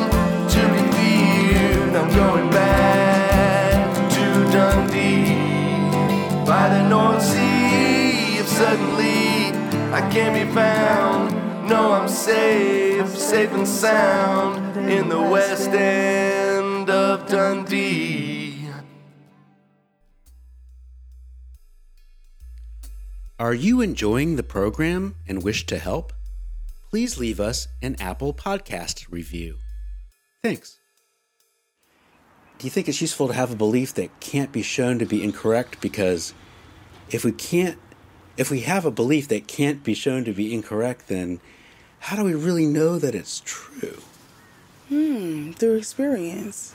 [0.55, 1.97] to be feared.
[1.97, 5.35] I'm going back to Dundee
[6.47, 8.39] by the North Sea.
[8.39, 9.51] If suddenly
[9.93, 17.27] I can't be found, no, I'm safe, safe and sound in the west end of
[17.27, 18.69] Dundee.
[23.39, 26.13] Are you enjoying the program and wish to help?
[26.91, 29.59] Please leave us an Apple Podcast review.
[30.43, 30.79] Thanks.
[32.59, 35.23] Do you think it's useful to have a belief that can't be shown to be
[35.23, 36.33] incorrect because
[37.11, 37.79] if we can't
[38.37, 41.41] if we have a belief that can't be shown to be incorrect then
[42.01, 44.03] how do we really know that it's true?
[44.91, 46.75] Hmm, through experience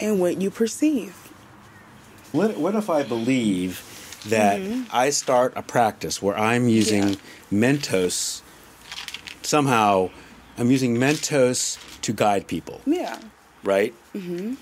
[0.00, 1.14] and what you perceive.
[2.32, 3.84] What, what if I believe
[4.28, 4.84] that mm-hmm.
[4.92, 7.14] I start a practice where I'm using Yeah.
[7.52, 8.40] Mentos,
[9.42, 10.10] somehow
[10.56, 13.18] I'm using Mentos to guide people, Yeah.
[13.62, 13.92] right?
[14.14, 14.54] Mm-hmm.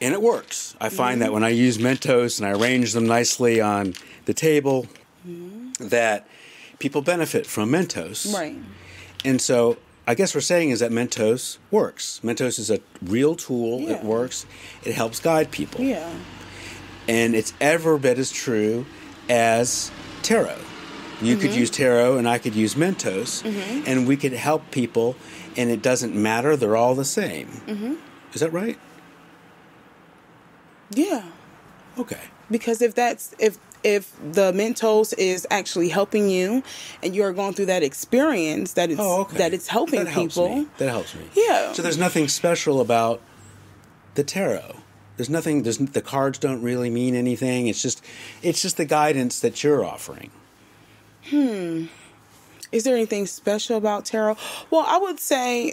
[0.00, 0.76] And it works.
[0.80, 1.34] I find that mm-hmm.
[1.34, 3.94] when I use Mentos and I arrange them nicely on
[4.28, 4.86] the table,
[5.80, 6.26] that
[6.78, 8.32] people benefit from Mentos.
[8.32, 8.56] Right.
[9.24, 12.20] And so I guess we're saying is that Mentos works.
[12.22, 13.80] Mentos is a real tool.
[13.80, 13.96] Yeah.
[13.96, 14.44] It works.
[14.84, 15.80] It helps guide people.
[15.82, 16.12] Yeah.
[17.08, 18.84] And it's ever bit as true
[19.30, 19.90] as
[20.22, 20.58] tarot.
[21.22, 21.58] You could Mm-hmm.
[21.60, 23.42] use tarot and I could use Mentos,
[23.88, 25.16] and we could help people,
[25.56, 26.54] and it doesn't matter.
[26.54, 27.48] They're all the same.
[27.66, 27.94] Mm-hmm.
[28.34, 28.78] Is that right?
[30.90, 31.24] Yeah.
[31.98, 32.20] Okay.
[32.50, 36.62] because if that's if if the mentos is actually helping you
[37.02, 39.38] and you are going through that experience that it's Oh, okay.
[39.38, 40.66] that it's helping that helps people Me.
[40.78, 41.22] That helps me.
[41.34, 41.72] Yeah.
[41.72, 43.20] So there's nothing special about
[44.14, 44.76] the tarot.
[45.16, 45.62] There's nothing.
[45.64, 47.66] There's the cards don't really mean anything.
[47.66, 48.04] It's just,
[48.42, 50.30] it's just the guidance that you're offering.
[51.30, 51.86] Hmm.
[52.70, 54.36] Is there anything special about tarot
[54.70, 55.72] well i would say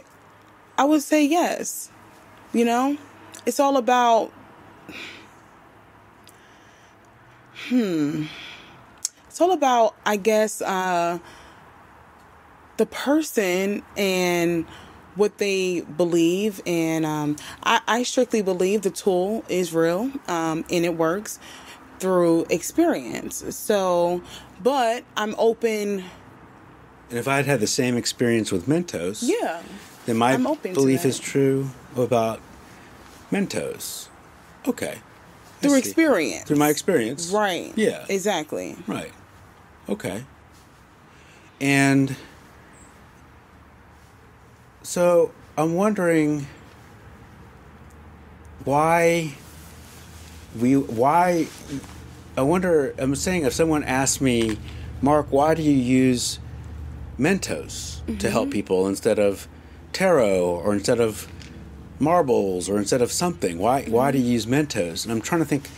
[0.77, 1.89] i would say yes
[2.53, 2.97] you know
[3.45, 4.31] it's all about
[7.69, 8.25] hmm
[9.27, 11.19] it's all about i guess uh
[12.77, 14.65] the person and
[15.15, 20.83] what they believe and um, I, I strictly believe the tool is real um, and
[20.83, 21.39] it works
[21.99, 24.21] through experience so
[24.61, 26.03] but i'm open
[27.09, 29.61] And if I'd had the same experience with Mentos, yeah
[30.05, 32.41] then my I'm open to belief is true about
[33.31, 34.09] Mentos.
[34.67, 34.99] Okay.
[35.61, 37.31] Through experience Through my experience.
[37.31, 38.05] right Yeah.
[38.09, 39.11] exactly Right.
[39.87, 40.23] Okay.
[41.61, 42.15] And
[44.81, 46.47] so I'm wondering
[48.63, 49.33] why
[50.59, 51.47] we why
[52.37, 54.57] I wonder I'm saying if someone asked me,
[55.01, 56.39] Mark, why do you use
[57.17, 58.51] Mentos to help mm-hmm.
[58.51, 59.47] people instead of
[59.93, 61.27] tarot or instead of
[61.99, 63.57] marbles or instead of something?
[63.57, 65.03] Why why do you use Mentos?
[65.03, 65.69] And I'm trying to think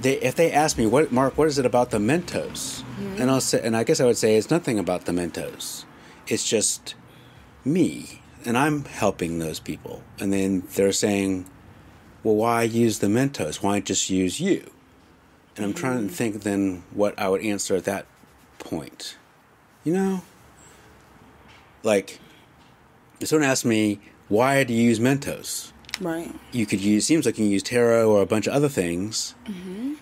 [0.00, 2.82] they if they ask me what Mark, what is it about the Mentos?
[2.82, 3.22] Mm-hmm.
[3.22, 5.84] And I'll say, and I guess I would say it's nothing about the Mentos.
[6.26, 6.94] It's just
[7.64, 10.02] me, and I'm helping those people.
[10.18, 11.46] And then they're saying,
[12.22, 13.62] well, why use the Mentos?
[13.62, 14.70] Why just use you?
[15.56, 16.14] And I'm trying to mm-hmm.
[16.14, 18.06] think then what I would answer at that
[18.58, 19.16] point.
[19.84, 20.22] You know,
[21.82, 22.18] like
[23.20, 25.72] if someone asked me, why do you use Mentos?
[26.00, 26.34] right.
[26.52, 29.34] You could use seems like you can use tarot or a bunch of other things.
[29.46, 29.94] Mm-hmm.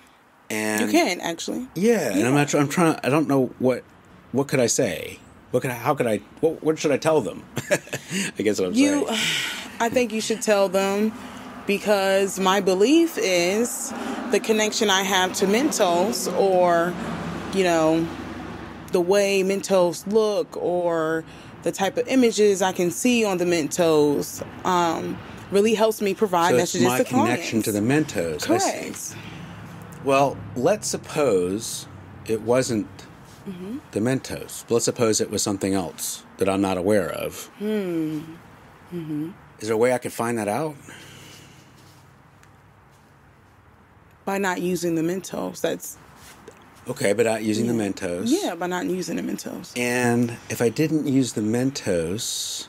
[0.51, 1.69] And you can actually.
[1.75, 3.85] Yeah, and i'm not tr- i'm trying i don't know what
[4.33, 5.19] what could i say?
[5.51, 7.45] What could I, how could i what, what should i tell them?
[7.71, 9.21] I guess what i'm you saying.
[9.81, 11.13] I think you should tell them
[11.67, 13.93] because my belief is
[14.31, 16.93] the connection i have to mentos or
[17.55, 18.07] you know
[18.93, 21.25] the way mentos look or
[21.63, 25.19] the type of images i can see on the mentos um,
[25.51, 27.67] really helps me provide so messages my to connection clients.
[27.67, 29.17] to the mentos correct
[30.05, 31.87] well let's suppose
[32.27, 32.89] it wasn't
[33.49, 33.79] Mm-hmm.
[33.91, 38.21] the mentos let's suppose it was something else that i'm not aware of hmm.
[38.95, 39.31] Mm-hmm.
[39.59, 40.77] is there a way i could find that out
[44.25, 45.99] by not using the mentos that's
[46.89, 50.69] okay but not using the mentos yeah by not using the mentos And if I
[50.69, 52.69] didn't use the Mentos,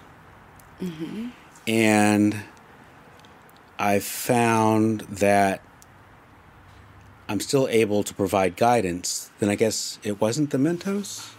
[0.82, 1.30] mm-hmm.
[1.68, 2.44] and
[3.80, 5.62] I found that
[7.28, 11.34] I'm still able to provide guidance, then I guess it wasn't the Mentos?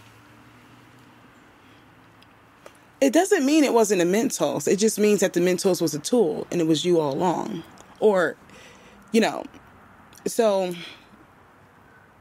[3.01, 4.67] It doesn't mean it wasn't the Mentos.
[4.67, 7.63] It just means that the Mentos was a tool and it was you all along.
[7.99, 8.35] Or,
[9.11, 9.43] you know,
[10.25, 10.73] so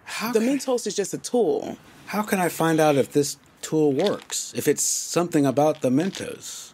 [0.05, 1.77] How the Mentos is just a tool.
[2.07, 4.53] how can I find out if this tool works?
[4.57, 6.73] If it's something about the Mentos?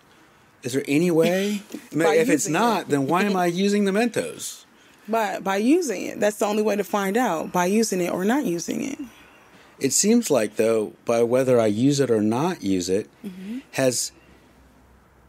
[0.62, 1.62] Is there any way?
[1.72, 2.88] I mean, By if it's not, it.
[2.88, 4.64] then why am I using the Mentos?
[5.08, 6.20] By by using it.
[6.20, 7.52] That's the only way to find out.
[7.52, 8.98] By using it or not using it.
[9.78, 13.60] It seems like though, by whether I use it or not use it, mm-hmm.
[13.72, 14.12] has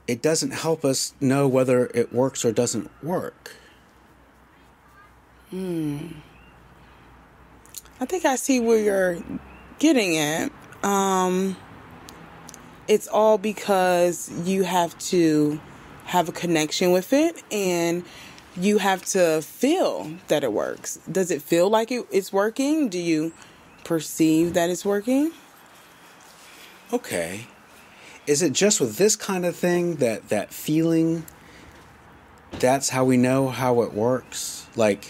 [0.07, 3.55] it doesn't help us know whether it works or doesn't work.
[5.51, 6.07] Hmm.
[8.01, 9.23] I think I see where you're
[9.77, 10.51] getting at.
[10.83, 11.55] Um
[12.87, 15.61] it's all because you have to
[16.05, 18.03] have a connection with it and
[18.57, 20.99] you have to feel that it works.
[21.09, 22.89] Does it feel like it, it's working?
[22.89, 23.31] Do you
[23.85, 25.31] perceive that it's working?
[26.91, 27.45] Okay.
[28.27, 31.25] Is it just with this kind of thing that that feeling
[32.59, 34.67] that's how we know how it works?
[34.75, 35.05] Like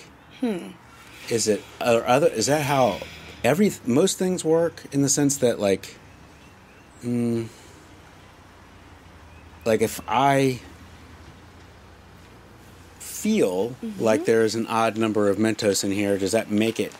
[1.32, 3.00] is it or other is that how
[3.44, 5.96] every most things work in the sense that like
[7.04, 7.48] mm,
[9.66, 10.60] like if I
[13.00, 16.92] feel like there's an odd number of Mentos in here, does that make it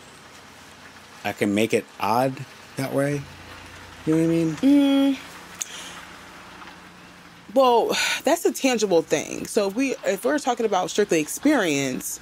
[1.24, 2.44] I can make it odd
[2.76, 3.22] that way?
[4.06, 5.18] You know what I mean?
[7.54, 9.46] Well, that's a tangible thing.
[9.46, 12.18] So if we if we're talking about strictly experience,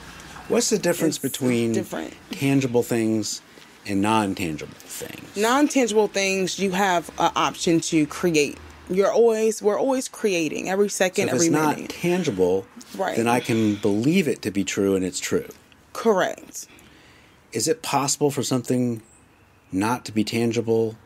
[0.50, 2.12] What's the difference It's between different.
[2.32, 3.40] tangible things
[3.86, 5.36] and non-tangible things?
[5.36, 8.58] non-tangible things you have an option to create.
[8.90, 11.90] You're always we're always creating every second, So if every it's not minute.
[11.90, 13.16] tangible, Right.
[13.16, 15.46] then I can believe it to be true and it's true.
[15.92, 16.66] Correct.
[17.52, 19.02] Is it possible for something
[19.70, 20.96] not to be tangible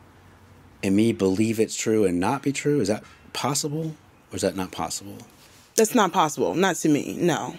[0.81, 2.79] and me believe it's true and not be true?
[2.81, 3.95] Is that possible
[4.31, 5.17] or is that not possible?
[5.75, 6.55] That's not possible.
[6.55, 7.15] Not to me.
[7.19, 7.55] No.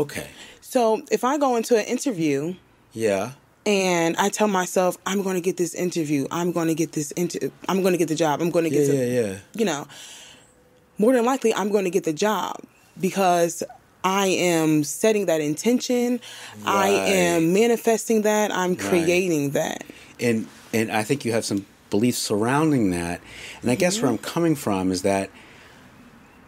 [0.00, 0.28] Okay.
[0.74, 2.56] So if I go into an interview
[2.92, 3.30] Yeah.
[3.64, 7.12] and I tell myself I'm going to get this interview, I'm going to get this
[7.12, 9.36] inter- I'm going to get the job, I'm going to get yeah, the, yeah.
[9.54, 9.86] you know,
[10.98, 12.56] more than likely I'm going to get the job
[13.00, 13.62] because
[14.02, 16.20] I am setting that intention.
[16.66, 18.50] I am manifesting that.
[18.50, 19.84] I'm creating that.
[20.18, 23.20] and and I think you have some beliefs surrounding that.
[23.62, 24.26] And I guess where mm-hmm.
[24.26, 25.30] I'm coming from is that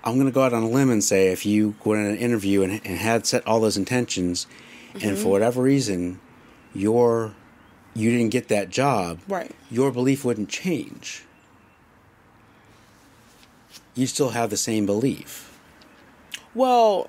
[0.06, 2.16] I'm going to go out on a limb and say if you went in an
[2.16, 4.46] interview and, and had set all those intentions,
[4.94, 5.28] and for mm-hmm.
[5.30, 6.20] whatever reason,
[6.72, 7.34] your
[7.94, 9.50] you didn't get that job, Right.
[9.70, 11.24] Your belief wouldn't change.
[13.94, 15.58] You still have the same belief.
[16.54, 17.08] Well,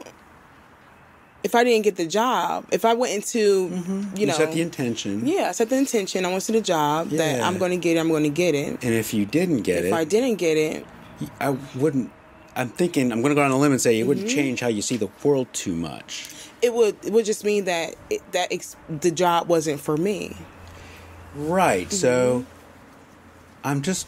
[1.43, 4.17] if I didn't get the job, if I went into, mm-hmm.
[4.17, 6.25] you know, set the intention, yeah, I set the intention.
[6.25, 7.99] I went to the job that I'm going to get it.
[7.99, 8.83] I'm going to get it.
[8.83, 10.85] and if you didn't get If it, if I didn't get it,
[11.39, 12.11] I wouldn't.
[12.57, 14.07] I'm thinking I'm going to go on a limb and say it Mm-hmm.
[14.09, 16.27] wouldn't change how you see the world too much.
[16.61, 20.35] it would it would just mean that it, that ex- the job wasn't for me.
[21.35, 21.91] Right.
[21.91, 23.67] So Mm-hmm.
[23.67, 24.07] I'm just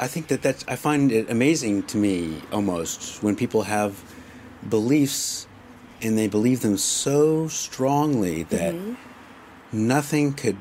[0.00, 4.02] I think that that's I find it amazing to me almost when people have
[4.68, 5.46] beliefs
[6.00, 8.94] and they believe them so strongly that Mm-hmm.
[9.72, 10.56] nothing could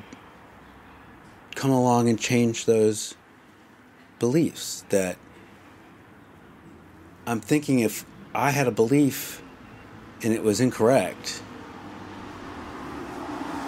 [1.56, 3.16] come along and change those
[4.20, 5.18] beliefs that
[7.26, 9.42] I'm thinking if I had a belief
[10.24, 11.42] and it was incorrect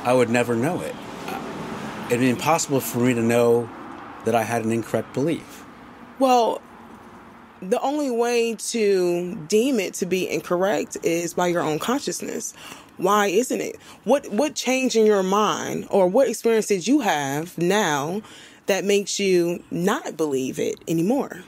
[0.04, 0.96] I would never know it
[2.08, 3.70] it'd be impossible for me to know
[4.26, 5.66] that I had an incorrect belief.
[6.20, 6.62] Well,
[7.62, 12.54] the only way to deem it to be incorrect is by your own consciousness.
[12.98, 13.78] Why isn't it?
[14.04, 18.22] What what change in your mind or what experience did you have now
[18.68, 21.44] that makes you not believe it anymore?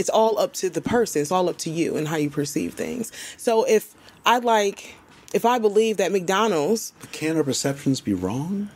[0.00, 1.20] It's all up to the person.
[1.22, 3.12] It's all up to you and how you perceive things.
[3.36, 3.94] So if
[4.24, 4.94] I like
[5.34, 8.70] if I believe that McDonald's, But can our perceptions be wrong?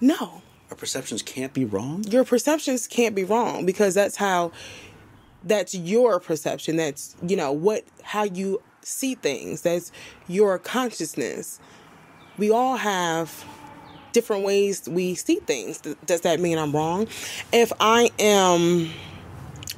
[0.00, 2.04] no, Our perceptions can't be wrong?
[2.08, 4.52] your perceptions can't be wrong because that's how
[5.44, 9.90] that's your perception that's you know what how you see things that's
[10.28, 11.58] your consciousness
[12.38, 13.44] we all have
[14.12, 17.06] different ways we see things does that mean i'm wrong
[17.52, 18.90] if i am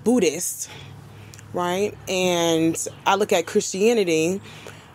[0.04, 0.68] buddhist
[1.52, 4.40] right and i look at christianity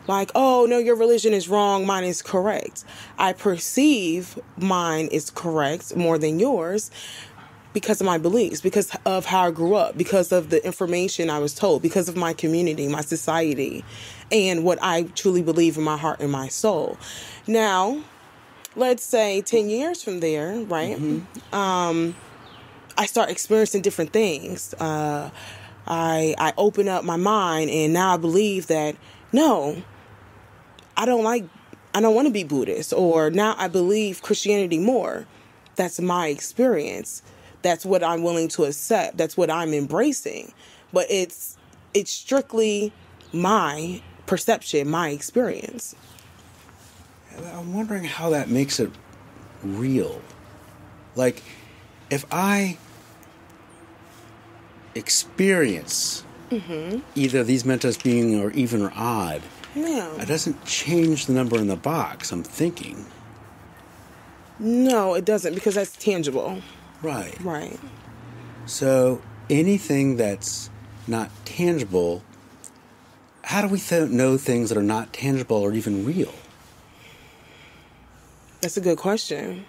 [0.08, 2.84] like oh no your religion is wrong mine is correct
[3.18, 6.92] i perceive mine is correct more than yours
[7.78, 11.38] because of my beliefs, because of how I grew up, because of the information I
[11.38, 13.86] was told, because of my community, my society,
[14.32, 16.98] and what I truly believe in my heart and my soul.
[17.46, 18.02] Now,
[18.76, 20.98] let's say 10 years from there, right?
[21.54, 22.16] Um,
[22.98, 24.74] I start experiencing different things.
[24.74, 25.30] Uh,
[25.86, 28.98] I, I open up my mind, and now I believe that
[29.32, 29.82] no,
[30.96, 31.46] I don't like,
[31.94, 35.26] I don't want to be Buddhist, or now I believe Christianity more.
[35.76, 37.22] That's my experience.
[37.62, 39.18] That's what I'm willing to accept.
[39.18, 40.54] That's what I'm embracing.
[40.92, 41.58] But it's
[41.94, 42.92] it's strictly
[43.32, 45.96] my perception, my experience.
[47.54, 48.92] I'm wondering how that makes it
[49.64, 50.22] real.
[51.16, 51.44] Like,
[52.10, 52.78] if I
[54.98, 57.00] experience mm-hmm.
[57.16, 59.42] either these mentos being or even or odd,
[59.76, 60.16] No.
[60.20, 62.32] it doesn't change the number in the box.
[62.32, 63.06] I'm thinking.
[64.60, 66.62] No, it doesn't because that's tangible.
[67.02, 67.40] Right.
[67.42, 67.80] Right.
[68.66, 70.70] So anything that's
[71.08, 72.24] not tangible,
[73.44, 76.34] how do we th- know things that are not tangible or even real?
[78.62, 79.66] That's a good question.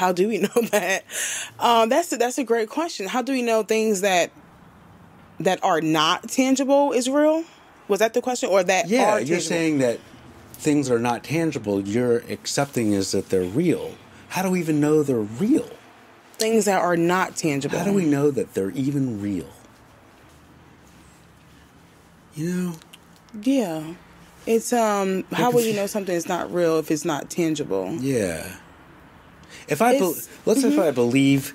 [0.00, 1.04] How do we know that?
[1.58, 3.06] Um, that's a, that's a great question.
[3.06, 4.30] How do we know things that
[5.38, 7.44] that are not tangible is real?
[7.86, 10.00] Was that the question, or that Yeah, you're saying that
[10.54, 13.94] things are not tangible, you're accepting is that they're real.
[14.30, 15.68] How do we even know they're real?
[16.38, 17.76] things that are not tangible?
[17.78, 19.50] How do we know that they're even real?
[22.34, 22.74] You know,
[23.42, 23.94] Yeah,
[24.46, 25.24] it's um.
[25.30, 27.92] How will you know something is not real if it's not tangible?
[28.00, 28.56] yeah.
[29.68, 30.14] If I, be-
[30.46, 30.80] let's say if mm-hmm.
[30.80, 31.54] I believe,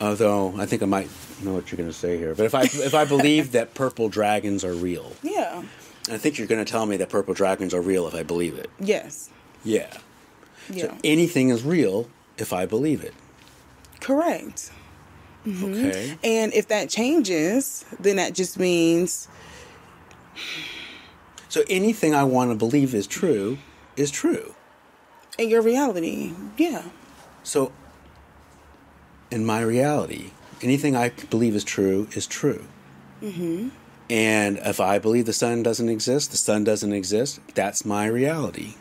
[0.00, 1.08] although I think I might
[1.42, 4.08] know what you're going to say here, but if I if I believe that purple
[4.08, 5.62] dragons are real, Yeah.
[6.10, 8.54] I think you're going to tell me that purple dragons are real if I believe
[8.58, 8.70] it.
[8.80, 9.28] Yes.
[9.62, 9.92] Yeah.
[10.70, 10.84] Yeah.
[10.84, 12.08] So anything is real
[12.38, 13.12] if I believe it.
[14.00, 14.70] Correct.
[15.46, 15.64] Mm-hmm.
[15.64, 16.18] Okay.
[16.24, 19.28] And if that changes, then that just means
[21.48, 23.58] So anything I want to believe is true
[23.96, 24.54] is true.
[25.38, 26.32] In your reality.
[26.56, 26.82] Yeah.
[27.42, 27.72] So
[29.30, 30.30] in my reality,
[30.62, 32.64] anything I believe is true is true.
[33.22, 33.68] Mm-hmm.
[34.10, 38.74] And if I believe the sun doesn't exist, the sun doesn't exist, that's my reality.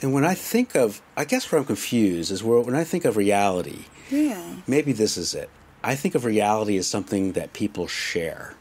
[0.00, 3.04] And when I think of, I guess where I'm confused is where when I think
[3.04, 4.56] of reality, Yeah.
[4.66, 5.48] maybe this is it.
[5.84, 8.54] I think of reality as something that people share,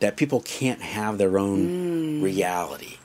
[0.00, 2.96] that people can't have their own reality.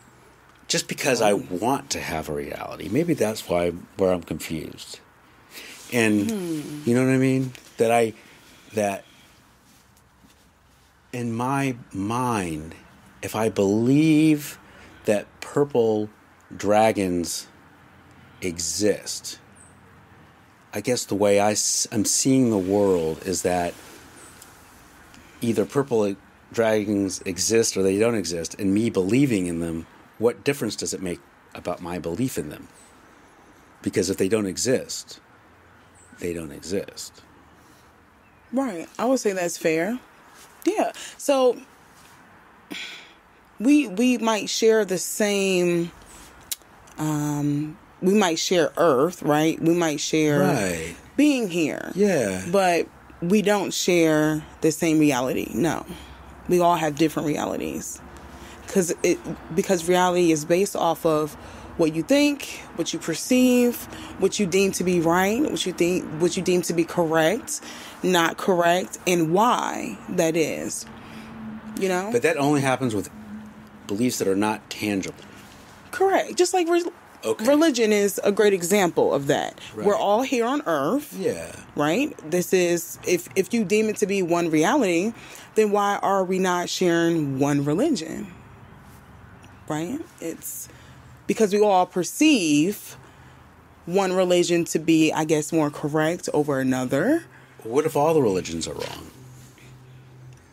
[0.68, 5.00] Just because I want to have a reality, maybe that's why where I'm confused.
[5.94, 6.82] And hmm.
[6.86, 7.54] you know what I mean?
[7.78, 8.14] That I
[8.74, 9.06] that
[11.14, 12.76] in my mind,
[13.22, 14.60] if I believe
[15.06, 16.10] that purple
[16.56, 17.48] dragons
[18.42, 19.40] exist,
[20.74, 21.52] I guess the way I,
[21.92, 23.74] am seeing the world is that
[25.42, 26.16] either purple
[26.52, 29.88] dragons exist or they don't exist, and me believing in them,
[30.18, 31.20] what difference does it make
[31.54, 32.68] about my belief in them?
[33.82, 35.20] Because if they don't exist,
[36.20, 37.22] they don't exist.
[38.52, 38.88] Right.
[38.98, 40.00] I would say that's fair.
[40.66, 40.92] Yeah.
[41.18, 41.58] So
[43.60, 45.92] we we might share the same
[46.98, 49.60] um we might share earth, right?
[49.62, 50.96] We might share Right.
[51.16, 51.92] being here.
[51.96, 52.46] Yeah.
[52.52, 52.88] But
[53.22, 55.50] we don't share the same reality.
[55.54, 55.86] No.
[56.48, 58.00] We all have different realities.
[58.68, 59.20] Cuz it
[59.56, 61.34] because reality is based off of
[61.78, 63.76] what you think, what you perceive,
[64.20, 67.62] what you deem to be right, what you think what you deem to be correct,
[68.04, 70.86] not correct, and why that is.
[71.80, 72.10] You know?
[72.12, 73.10] but that only happens with
[73.86, 75.24] beliefs that are not tangible.
[75.92, 76.36] correct.
[76.36, 76.84] Just like re-
[77.26, 77.46] Okay.
[77.48, 79.60] religion is a great example of that.
[79.76, 79.86] Right.
[79.88, 81.16] We're all here on earth.
[81.18, 81.52] Yeah.
[81.76, 85.14] right this is if if you deem it to be one reality
[85.56, 88.28] then why are we not sharing one religion
[89.70, 90.68] right it's
[91.28, 92.96] because we all perceive
[93.86, 97.24] one religion to be i guess more correct over another
[97.64, 99.12] What if all the religions are wrong?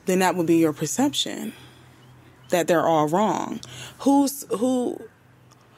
[0.07, 1.53] then that would be your perception
[2.51, 3.61] that they're all wrong
[4.01, 5.01] who's who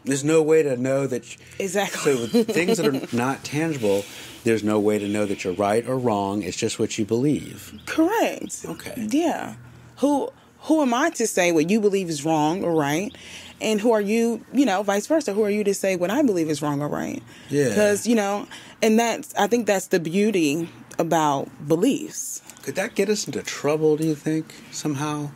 [0.04, 1.22] There's no way to know that.
[1.32, 4.04] You, exactly so with things that are not tangible,
[4.44, 6.42] there's no way to know that you're right or wrong.
[6.42, 7.72] It's just what you believe.
[7.86, 8.64] Correct.
[8.64, 9.08] Okay.
[9.10, 9.54] Yeah.
[9.96, 10.30] Who
[10.66, 13.14] who am I to say what you believe is wrong or right?
[13.60, 15.32] And who are you, you know, vice versa?
[15.32, 17.22] Who are you to say what I believe is wrong or right?
[17.48, 17.68] Yeah.
[17.68, 18.46] Because, you know,
[18.82, 22.42] and that's I think that's the beauty about beliefs.
[22.62, 23.96] Could that get us into trouble?
[23.96, 25.30] Do you think somehow?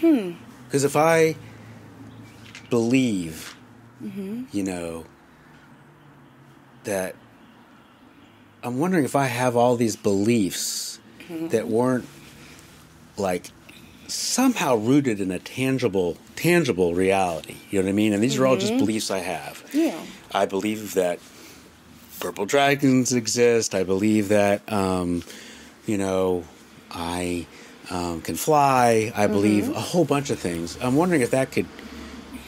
[0.00, 0.32] Hmm.
[0.66, 1.36] Because if I
[2.70, 3.56] believe,
[4.52, 5.04] you know,
[6.84, 7.16] that
[8.62, 12.06] I'm wondering if I have all these beliefs that weren't
[13.16, 13.50] like
[14.08, 17.56] somehow rooted in a tangible tangible reality.
[17.70, 18.12] You know what I mean?
[18.12, 19.64] And these are all just beliefs I have.
[19.72, 19.98] Yeah.
[20.32, 21.18] I believe that
[22.20, 23.74] purple dragons exist.
[23.74, 25.22] I believe that um,
[25.86, 26.44] you know
[26.90, 27.46] I
[27.90, 29.12] um, can fly.
[29.14, 30.78] I believe a whole bunch of things.
[30.82, 31.66] I'm wondering if that could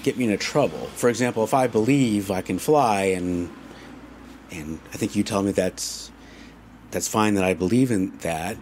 [0.02, 0.86] get me into trouble.
[0.96, 3.50] For example, if I believe I can fly, and
[4.50, 6.10] and I think you tell me that's
[6.90, 8.56] that's fine that I believe in that.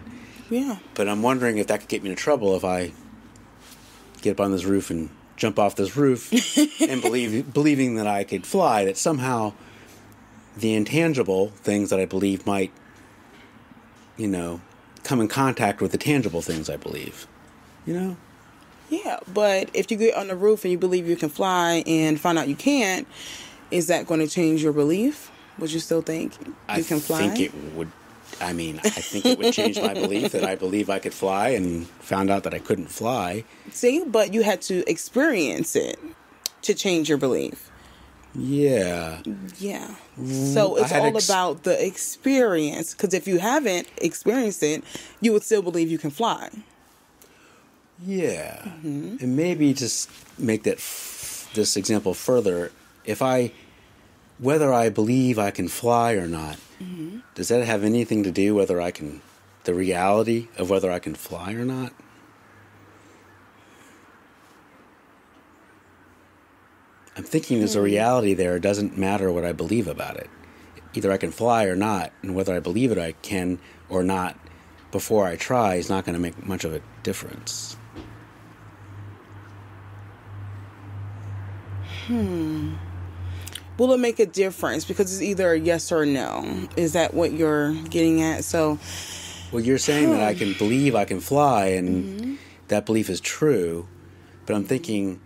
[0.49, 0.77] Yeah.
[0.93, 2.91] But I'm wondering if that could get me into trouble if I
[4.21, 6.31] get up on this roof and jump off this roof
[6.81, 8.85] and believe believing that I could fly.
[8.85, 9.53] That somehow
[10.55, 12.71] the intangible things that I believe might,
[14.15, 14.61] you know,
[15.03, 17.27] come in contact with the tangible things I believe.
[17.85, 18.17] You know?
[18.89, 19.19] Yeah.
[19.33, 22.37] But if you get on the roof and you believe you can fly and find
[22.37, 23.07] out you can't,
[23.71, 25.31] is that going to change your belief?
[25.59, 27.23] Would you still think you I can fly?
[27.23, 27.91] I think it would.
[28.41, 31.49] I mean, I think it would change my belief that I believe I could fly
[31.49, 33.43] and found out that I couldn't fly.
[33.71, 35.99] See, but you had to experience it
[36.63, 37.71] to change your belief.
[38.35, 39.21] Yeah.
[39.57, 39.95] Yeah.
[40.19, 42.93] Mm, so it's all ex- about the experience.
[42.93, 44.83] Because if you haven't experienced it,
[45.21, 46.49] you would still believe you can fly.
[48.05, 49.17] Yeah, mm-hmm.
[49.21, 52.71] and maybe just make that f- this example further.
[53.05, 53.51] If I,
[54.39, 57.19] whether I believe I can fly or not, mm-hmm.
[57.35, 59.21] does that have anything to do whether I can,
[59.63, 61.93] the reality of whether I can fly or not?
[67.15, 67.85] I'm thinking there's a hmm.
[67.85, 68.57] reality there.
[68.57, 70.29] It doesn't matter what I believe about it.
[70.93, 73.59] Either I can fly or not, and whether I believe it I can
[73.89, 74.37] or not
[74.91, 77.75] before I try is not going to make much of a difference.
[82.05, 82.75] Hmm.
[83.77, 84.85] Will it make a difference?
[84.85, 86.67] Because it's either a yes or a no.
[86.75, 88.43] Is that what you're getting at?
[88.43, 88.79] So,
[89.51, 92.35] Well, you're saying that I can believe I can fly, and mm-hmm.
[92.69, 93.87] that belief is true,
[94.45, 95.21] but I'm thinking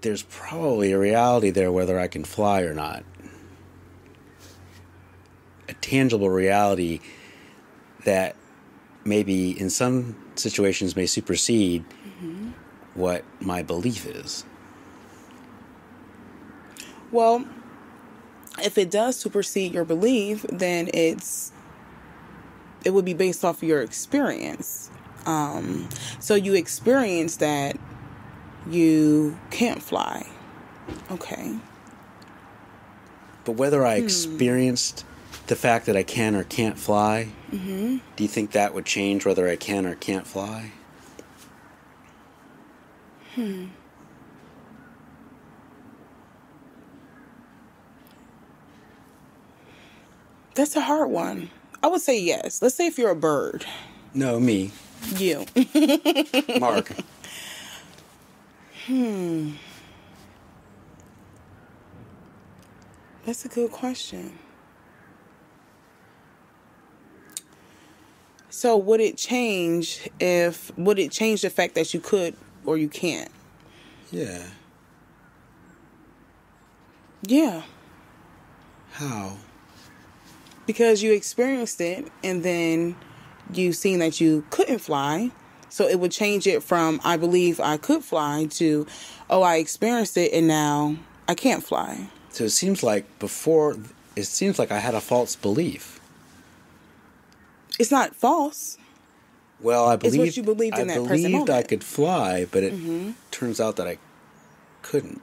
[0.00, 3.04] there's probably a reality there whether I can fly or not.
[5.68, 7.00] A tangible reality
[8.04, 8.36] that
[9.04, 12.50] maybe in some situations may supersede mm-hmm.
[12.94, 14.44] what my belief is.
[17.12, 17.44] Well,
[18.62, 21.52] if it does supersede your belief, then it's
[22.84, 24.90] it would be based off of your experience.
[25.26, 25.88] Um,
[26.20, 27.76] so you experience that
[28.70, 30.26] you can't fly.
[31.10, 31.58] Okay.
[33.44, 34.04] But whether I hmm.
[34.04, 35.04] experienced
[35.48, 37.98] the fact that I can or can't fly, mm-hmm.
[38.14, 40.72] do you think that would change whether I can or can't fly?
[43.34, 43.66] Hmm.
[50.56, 51.50] That's a hard one.
[51.82, 52.62] I would say yes.
[52.62, 53.64] Let's say if you're a bird.
[54.14, 54.72] No, me,
[55.16, 55.44] You.
[56.58, 56.90] Mark.
[58.86, 59.50] Hmm.
[63.26, 64.38] That's a good question.
[68.48, 72.34] So would it change if would it change the fact that you could
[72.64, 73.30] or you can't?
[74.10, 74.42] yeah.
[77.28, 77.62] Yeah.
[78.92, 79.36] How?
[80.66, 82.96] Because you experienced it and then
[83.52, 85.30] you seen that you couldn't fly.
[85.68, 88.86] So it would change it from I believe I could fly to
[89.28, 90.96] oh I experienced it and now
[91.28, 92.08] I can't fly.
[92.30, 93.76] So it seems like before,
[94.14, 96.00] it seems like I had a false belief.
[97.78, 98.78] It's not false.
[99.60, 103.12] Well, I what you believed in I that believed I could fly, but it mm-hmm.
[103.30, 103.98] turns out that I
[104.82, 105.22] couldn't.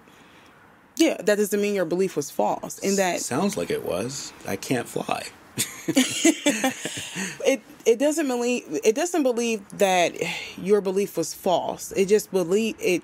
[0.96, 2.80] Yeah, that doesn't mean your belief was false.
[2.80, 4.32] In that sounds like it was.
[4.48, 5.28] I can't fly.
[5.88, 10.16] it it doesn't believe it doesn't believe that
[10.58, 11.92] your belief was false.
[11.94, 13.04] It just believe it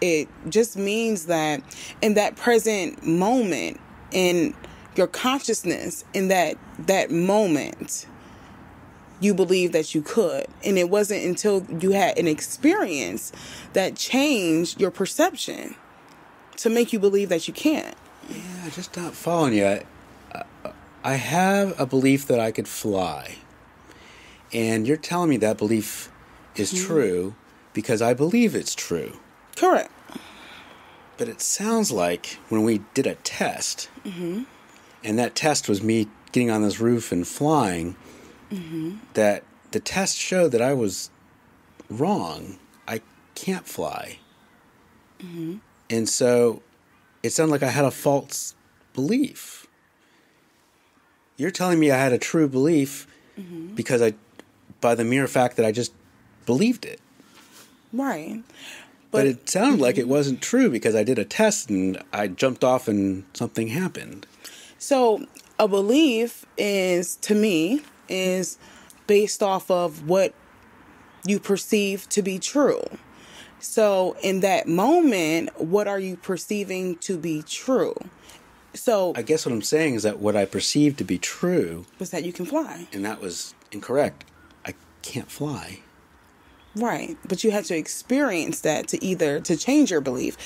[0.00, 1.62] it just means that
[2.02, 3.80] in that present moment
[4.10, 4.54] in
[4.96, 8.06] your consciousness in that that moment
[9.20, 13.32] you believe that you could and it wasn't until you had an experience
[13.72, 15.74] that changed your perception
[16.56, 17.96] to make you believe that you can't
[18.28, 19.66] Yeah, just not following you.
[19.66, 19.84] I,
[21.04, 23.36] I have a belief that I could fly,
[24.52, 26.10] and you're telling me that belief
[26.54, 26.86] is mm-hmm.
[26.86, 27.34] true
[27.72, 29.18] because I believe it's true.
[29.56, 29.90] correct
[31.16, 34.42] But it sounds like when we did a test, mm-hmm.
[35.02, 37.96] and that test was me getting on this roof and flying,
[38.50, 38.96] mm-hmm.
[39.14, 41.10] that the test showed that I was
[41.90, 42.58] wrong.
[42.86, 43.00] I
[43.34, 44.18] can't fly.
[45.90, 46.62] And so
[47.22, 48.54] it sounded like I had a false
[48.94, 49.66] belief.
[51.36, 53.06] You're telling me I had a true belief
[53.38, 53.74] mm-hmm.
[53.74, 54.14] because I,
[54.80, 55.92] by the mere fact that I just
[56.46, 57.00] believed it.
[57.92, 58.42] right
[59.10, 60.10] But, it sounded like it mm-hmm.
[60.10, 64.26] wasn't true because I did a test and I jumped off and something happened.
[64.78, 65.26] So
[65.58, 68.58] a belief is to me is
[69.06, 70.34] based off of what
[71.24, 72.82] you perceive to be true.
[73.62, 77.94] So in that moment, what are you perceiving to be true?
[78.74, 82.10] So I guess what I'm saying is that what I perceived to be true, was
[82.10, 82.88] that you can fly.
[82.92, 84.24] and that was incorrect.
[84.66, 85.80] I can't fly.
[86.74, 87.16] Right.
[87.28, 90.36] But you had to experience that to either to change your belief.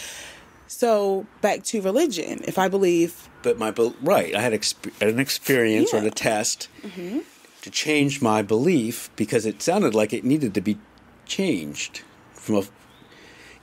[0.67, 2.43] So back to religion.
[2.45, 6.69] If I believe But my bel right, I had exp- an experience or a test
[6.83, 7.21] mm-hmm.
[7.63, 10.79] to change my belief because it sounded like it needed to be
[11.25, 12.03] changed
[12.35, 12.63] from a.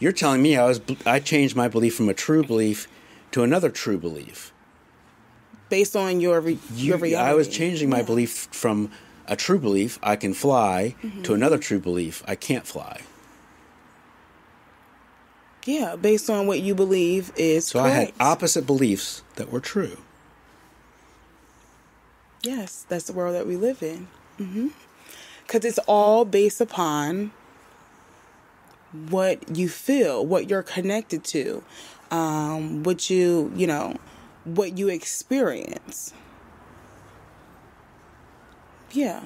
[0.03, 2.89] You're telling me I was I changed my belief from a true belief
[3.31, 4.51] to another true belief.
[5.69, 7.29] based on your re- You, your reality.
[7.31, 8.91] I was changing my belief from
[9.27, 11.21] a true belief I can fly Mm-hmm.
[11.21, 12.95] to another true belief I can't fly.
[15.65, 19.95] Yeah, based on what you believe is So I had opposite beliefs that were true.
[22.41, 24.07] Yes, that's the world that we live in.
[25.47, 27.31] Because it's all based upon
[29.09, 31.63] what you feel, what you're connected to,
[32.11, 33.97] um, what you, you know,
[34.43, 36.13] what you experience.
[38.91, 39.21] Yeah.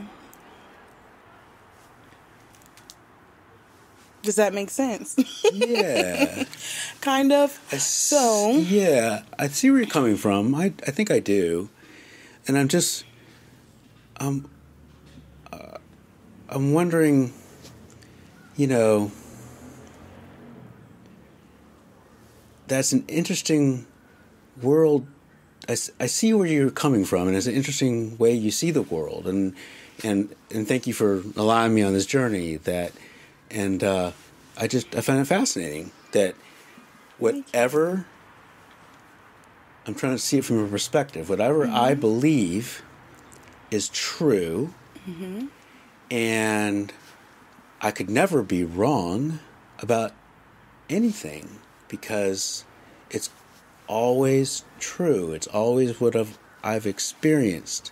[4.23, 5.15] Does that make sense?
[5.53, 6.43] Yeah.
[7.01, 7.59] kind of.
[7.71, 10.53] I So- yeah, I see where you're coming from.
[10.55, 11.69] I I think I do,
[12.47, 13.05] and I'm just
[14.19, 14.49] um
[15.53, 15.77] uh,
[16.49, 17.31] I'm wondering,
[18.57, 19.11] you know,
[22.67, 23.85] that's an interesting
[24.61, 25.07] world.
[25.69, 29.27] I see where you're coming from, and it's an interesting way you see the world.
[29.27, 29.53] And
[30.03, 32.55] and and thank you for allowing me on this journey.
[32.57, 32.93] That
[33.51, 34.11] and uh,
[34.57, 36.35] I just I find it fascinating that
[37.17, 38.05] whatever
[39.85, 41.29] I'm trying to see it from a perspective.
[41.29, 42.83] Whatever I believe
[43.71, 44.73] is true,
[46.11, 46.93] and
[47.81, 49.39] I could never be wrong
[49.79, 50.13] about
[50.89, 52.65] anything because
[53.09, 53.29] it's
[53.87, 55.31] always true.
[55.31, 57.91] It's always what I've, I've experienced.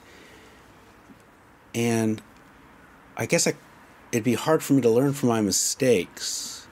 [1.74, 2.22] And
[3.18, 3.54] I guess I,
[4.12, 6.68] it'd be hard for me to learn from my mistakes.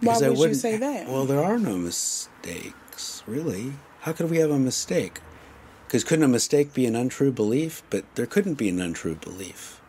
[0.00, 1.08] Why would you say that?
[1.08, 3.72] Well, there are no mistakes, really.
[4.00, 5.20] How could we have a mistake?
[5.86, 7.82] Because couldn't a mistake be an untrue belief?
[7.90, 9.80] But there couldn't be an untrue belief.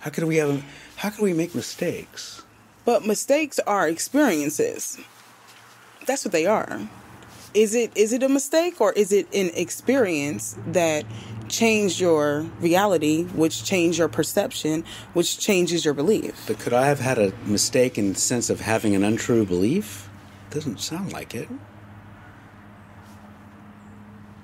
[0.00, 0.50] How could we have?
[0.50, 0.62] A,
[0.96, 2.42] how could we make mistakes?
[2.90, 4.98] But mistakes are experiences.
[6.06, 6.88] That's what they are.
[7.54, 11.04] Is it is it a mistake or is it an experience that
[11.46, 14.82] changed your reality, which changed your perception,
[15.12, 16.34] which changes your belief?
[16.48, 20.10] But could I have had a mistake in the sense of having an untrue belief?
[20.50, 21.48] Doesn't sound like it.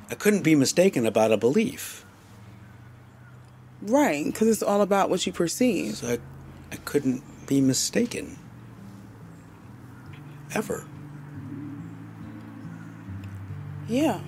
[0.09, 2.07] I couldn't be mistaken about a belief.
[3.83, 5.97] Right, because it's all about what you perceive.
[5.97, 6.19] So I,
[6.71, 8.39] I couldn't be mistaken.
[10.55, 10.87] Ever.
[13.89, 14.21] Yeah.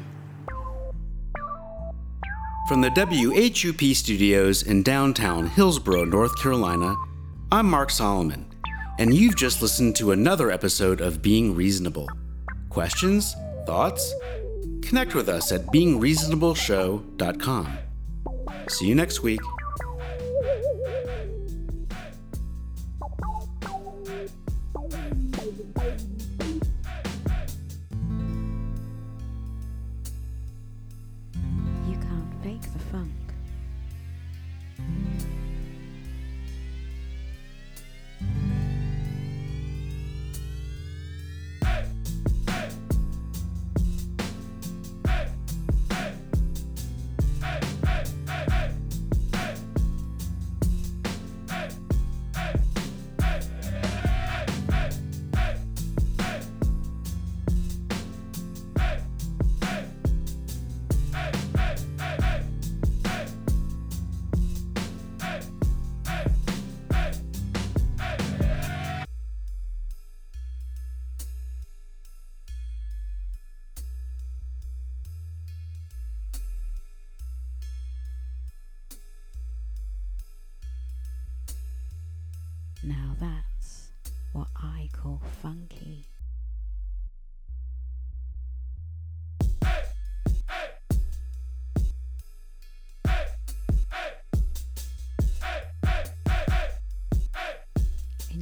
[2.69, 6.95] From the WHUP studios in downtown Hillsborough, North Carolina,
[7.51, 8.47] I'm Mark Solomon,
[8.99, 12.07] and you've just listened to another episode of Being Reasonable.
[12.69, 13.35] Questions?
[13.65, 14.13] Thoughts?
[14.83, 17.79] Connect with us at beingreasonableshow.com.
[18.69, 19.41] See you next week.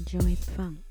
[0.09, 0.86] Enjoy funk.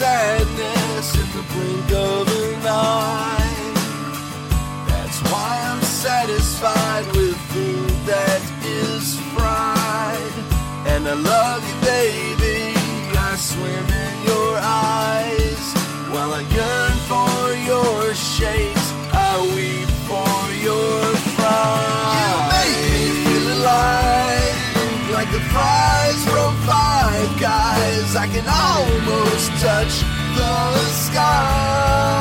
[0.00, 3.72] Sadness in the blink of an eye.
[4.88, 10.34] That's why I'm satisfied with food that is fried.
[10.92, 12.60] And I love you, baby.
[13.28, 14.52] I swim in your
[14.88, 15.64] eyes.
[16.12, 17.36] While I yearn for
[17.70, 18.86] your shakes,
[19.28, 20.38] I weep for
[20.68, 20.96] your
[21.36, 22.16] fries.
[22.16, 24.60] You make me feel alive,
[25.16, 28.16] like the fries from Five Guys.
[28.16, 29.94] I can almost touch
[30.36, 30.56] the
[31.06, 32.20] sky.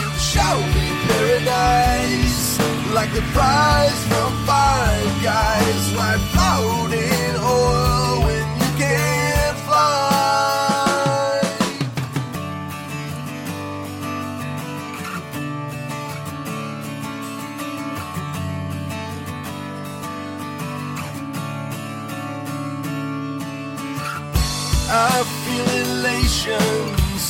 [0.00, 2.58] You show me paradise,
[2.92, 5.82] like the fries from Five Guys.
[5.94, 7.13] Like floating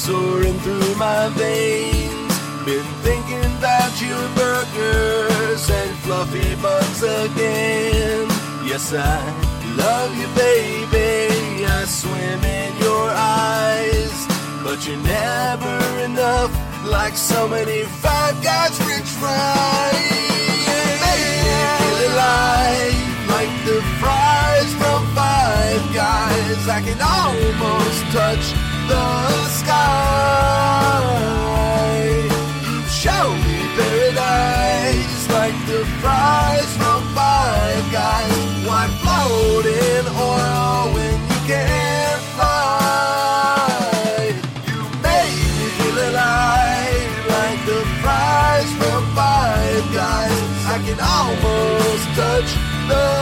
[0.05, 2.33] soaring through my veins.
[2.67, 8.29] Been thinking about your burgers and fluffy buns again.
[8.69, 9.17] Yes, I
[9.83, 11.65] love you, baby.
[11.65, 14.15] I swim in your eyes,
[14.63, 16.53] but you're never enough.
[16.85, 20.05] Like so many Five Guys French fries.
[21.81, 23.01] Feel alive,
[23.35, 26.69] like the fries from Five Guys.
[26.69, 29.83] I can almost touch the sky.
[32.65, 38.39] You show me paradise, like the fries from Five Guys.
[38.67, 43.63] Why float in oil when you can't fly?
[44.67, 50.43] You make me feel alive, like the fries from Five Guys.
[50.75, 52.51] I can almost touch
[52.89, 53.14] the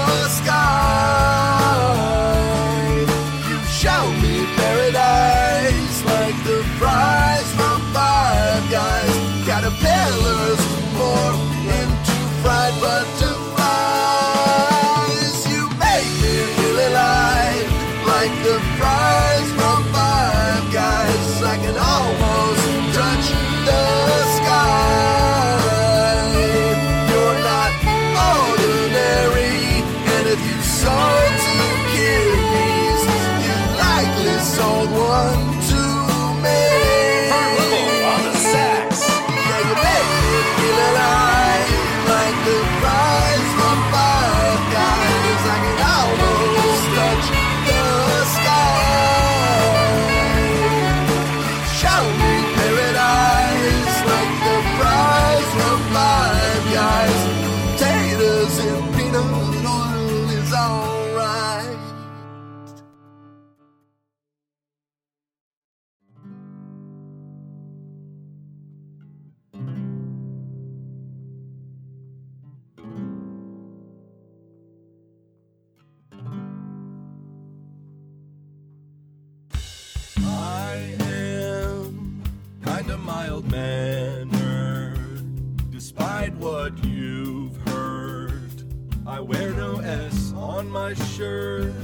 [91.16, 91.74] shirt.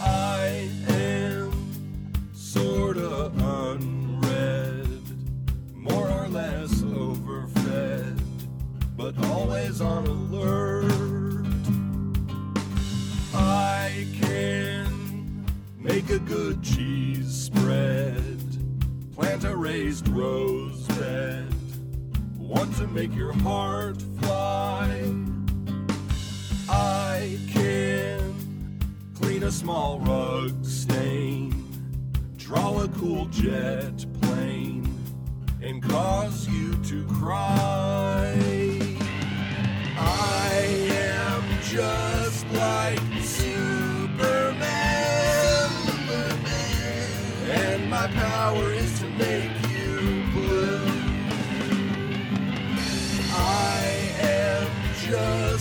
[0.00, 1.52] I am
[2.32, 5.02] sorta unread,
[5.74, 8.22] more or less overfed,
[8.96, 11.46] but always on alert.
[13.34, 15.44] I can
[15.78, 18.40] make a good cheese spread,
[19.14, 21.52] plant a raised rose bed,
[22.38, 25.04] want to make your heart fly.
[26.70, 27.38] I
[29.48, 31.54] a small rug stain,
[32.36, 34.86] draw a cool jet plane,
[35.62, 38.36] and cause you to cry.
[39.96, 40.50] I
[40.90, 43.70] am just like Superman,
[47.48, 50.92] and my power is to make you blue.
[53.32, 54.68] I am
[55.06, 55.57] just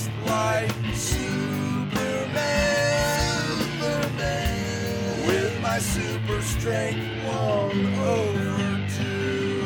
[6.67, 9.63] strength long overdue.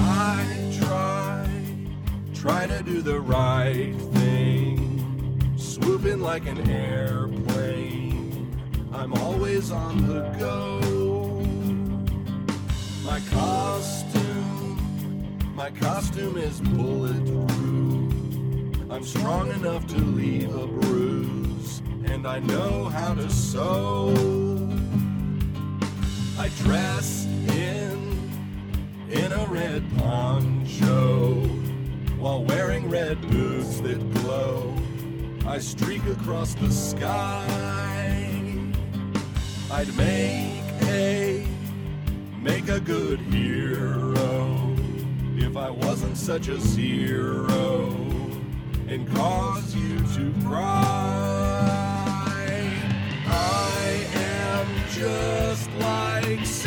[0.00, 0.44] I
[0.80, 1.48] try,
[2.34, 8.50] try to do the right thing, swooping like an airplane.
[8.92, 10.80] I'm always on the go.
[13.04, 14.76] My costume,
[15.54, 18.12] my costume is bulletproof.
[18.90, 24.53] I'm strong enough to leave a bruise, and I know how to sew.
[26.64, 28.30] I dress in
[29.10, 31.34] in a red poncho
[32.18, 34.74] while wearing red boots that glow.
[35.46, 37.44] I streak across the sky.
[39.70, 41.46] I'd make a
[42.40, 44.74] make a good hero
[45.36, 47.90] if I wasn't such a zero
[48.88, 51.53] and cause you to cry.
[54.94, 56.63] just like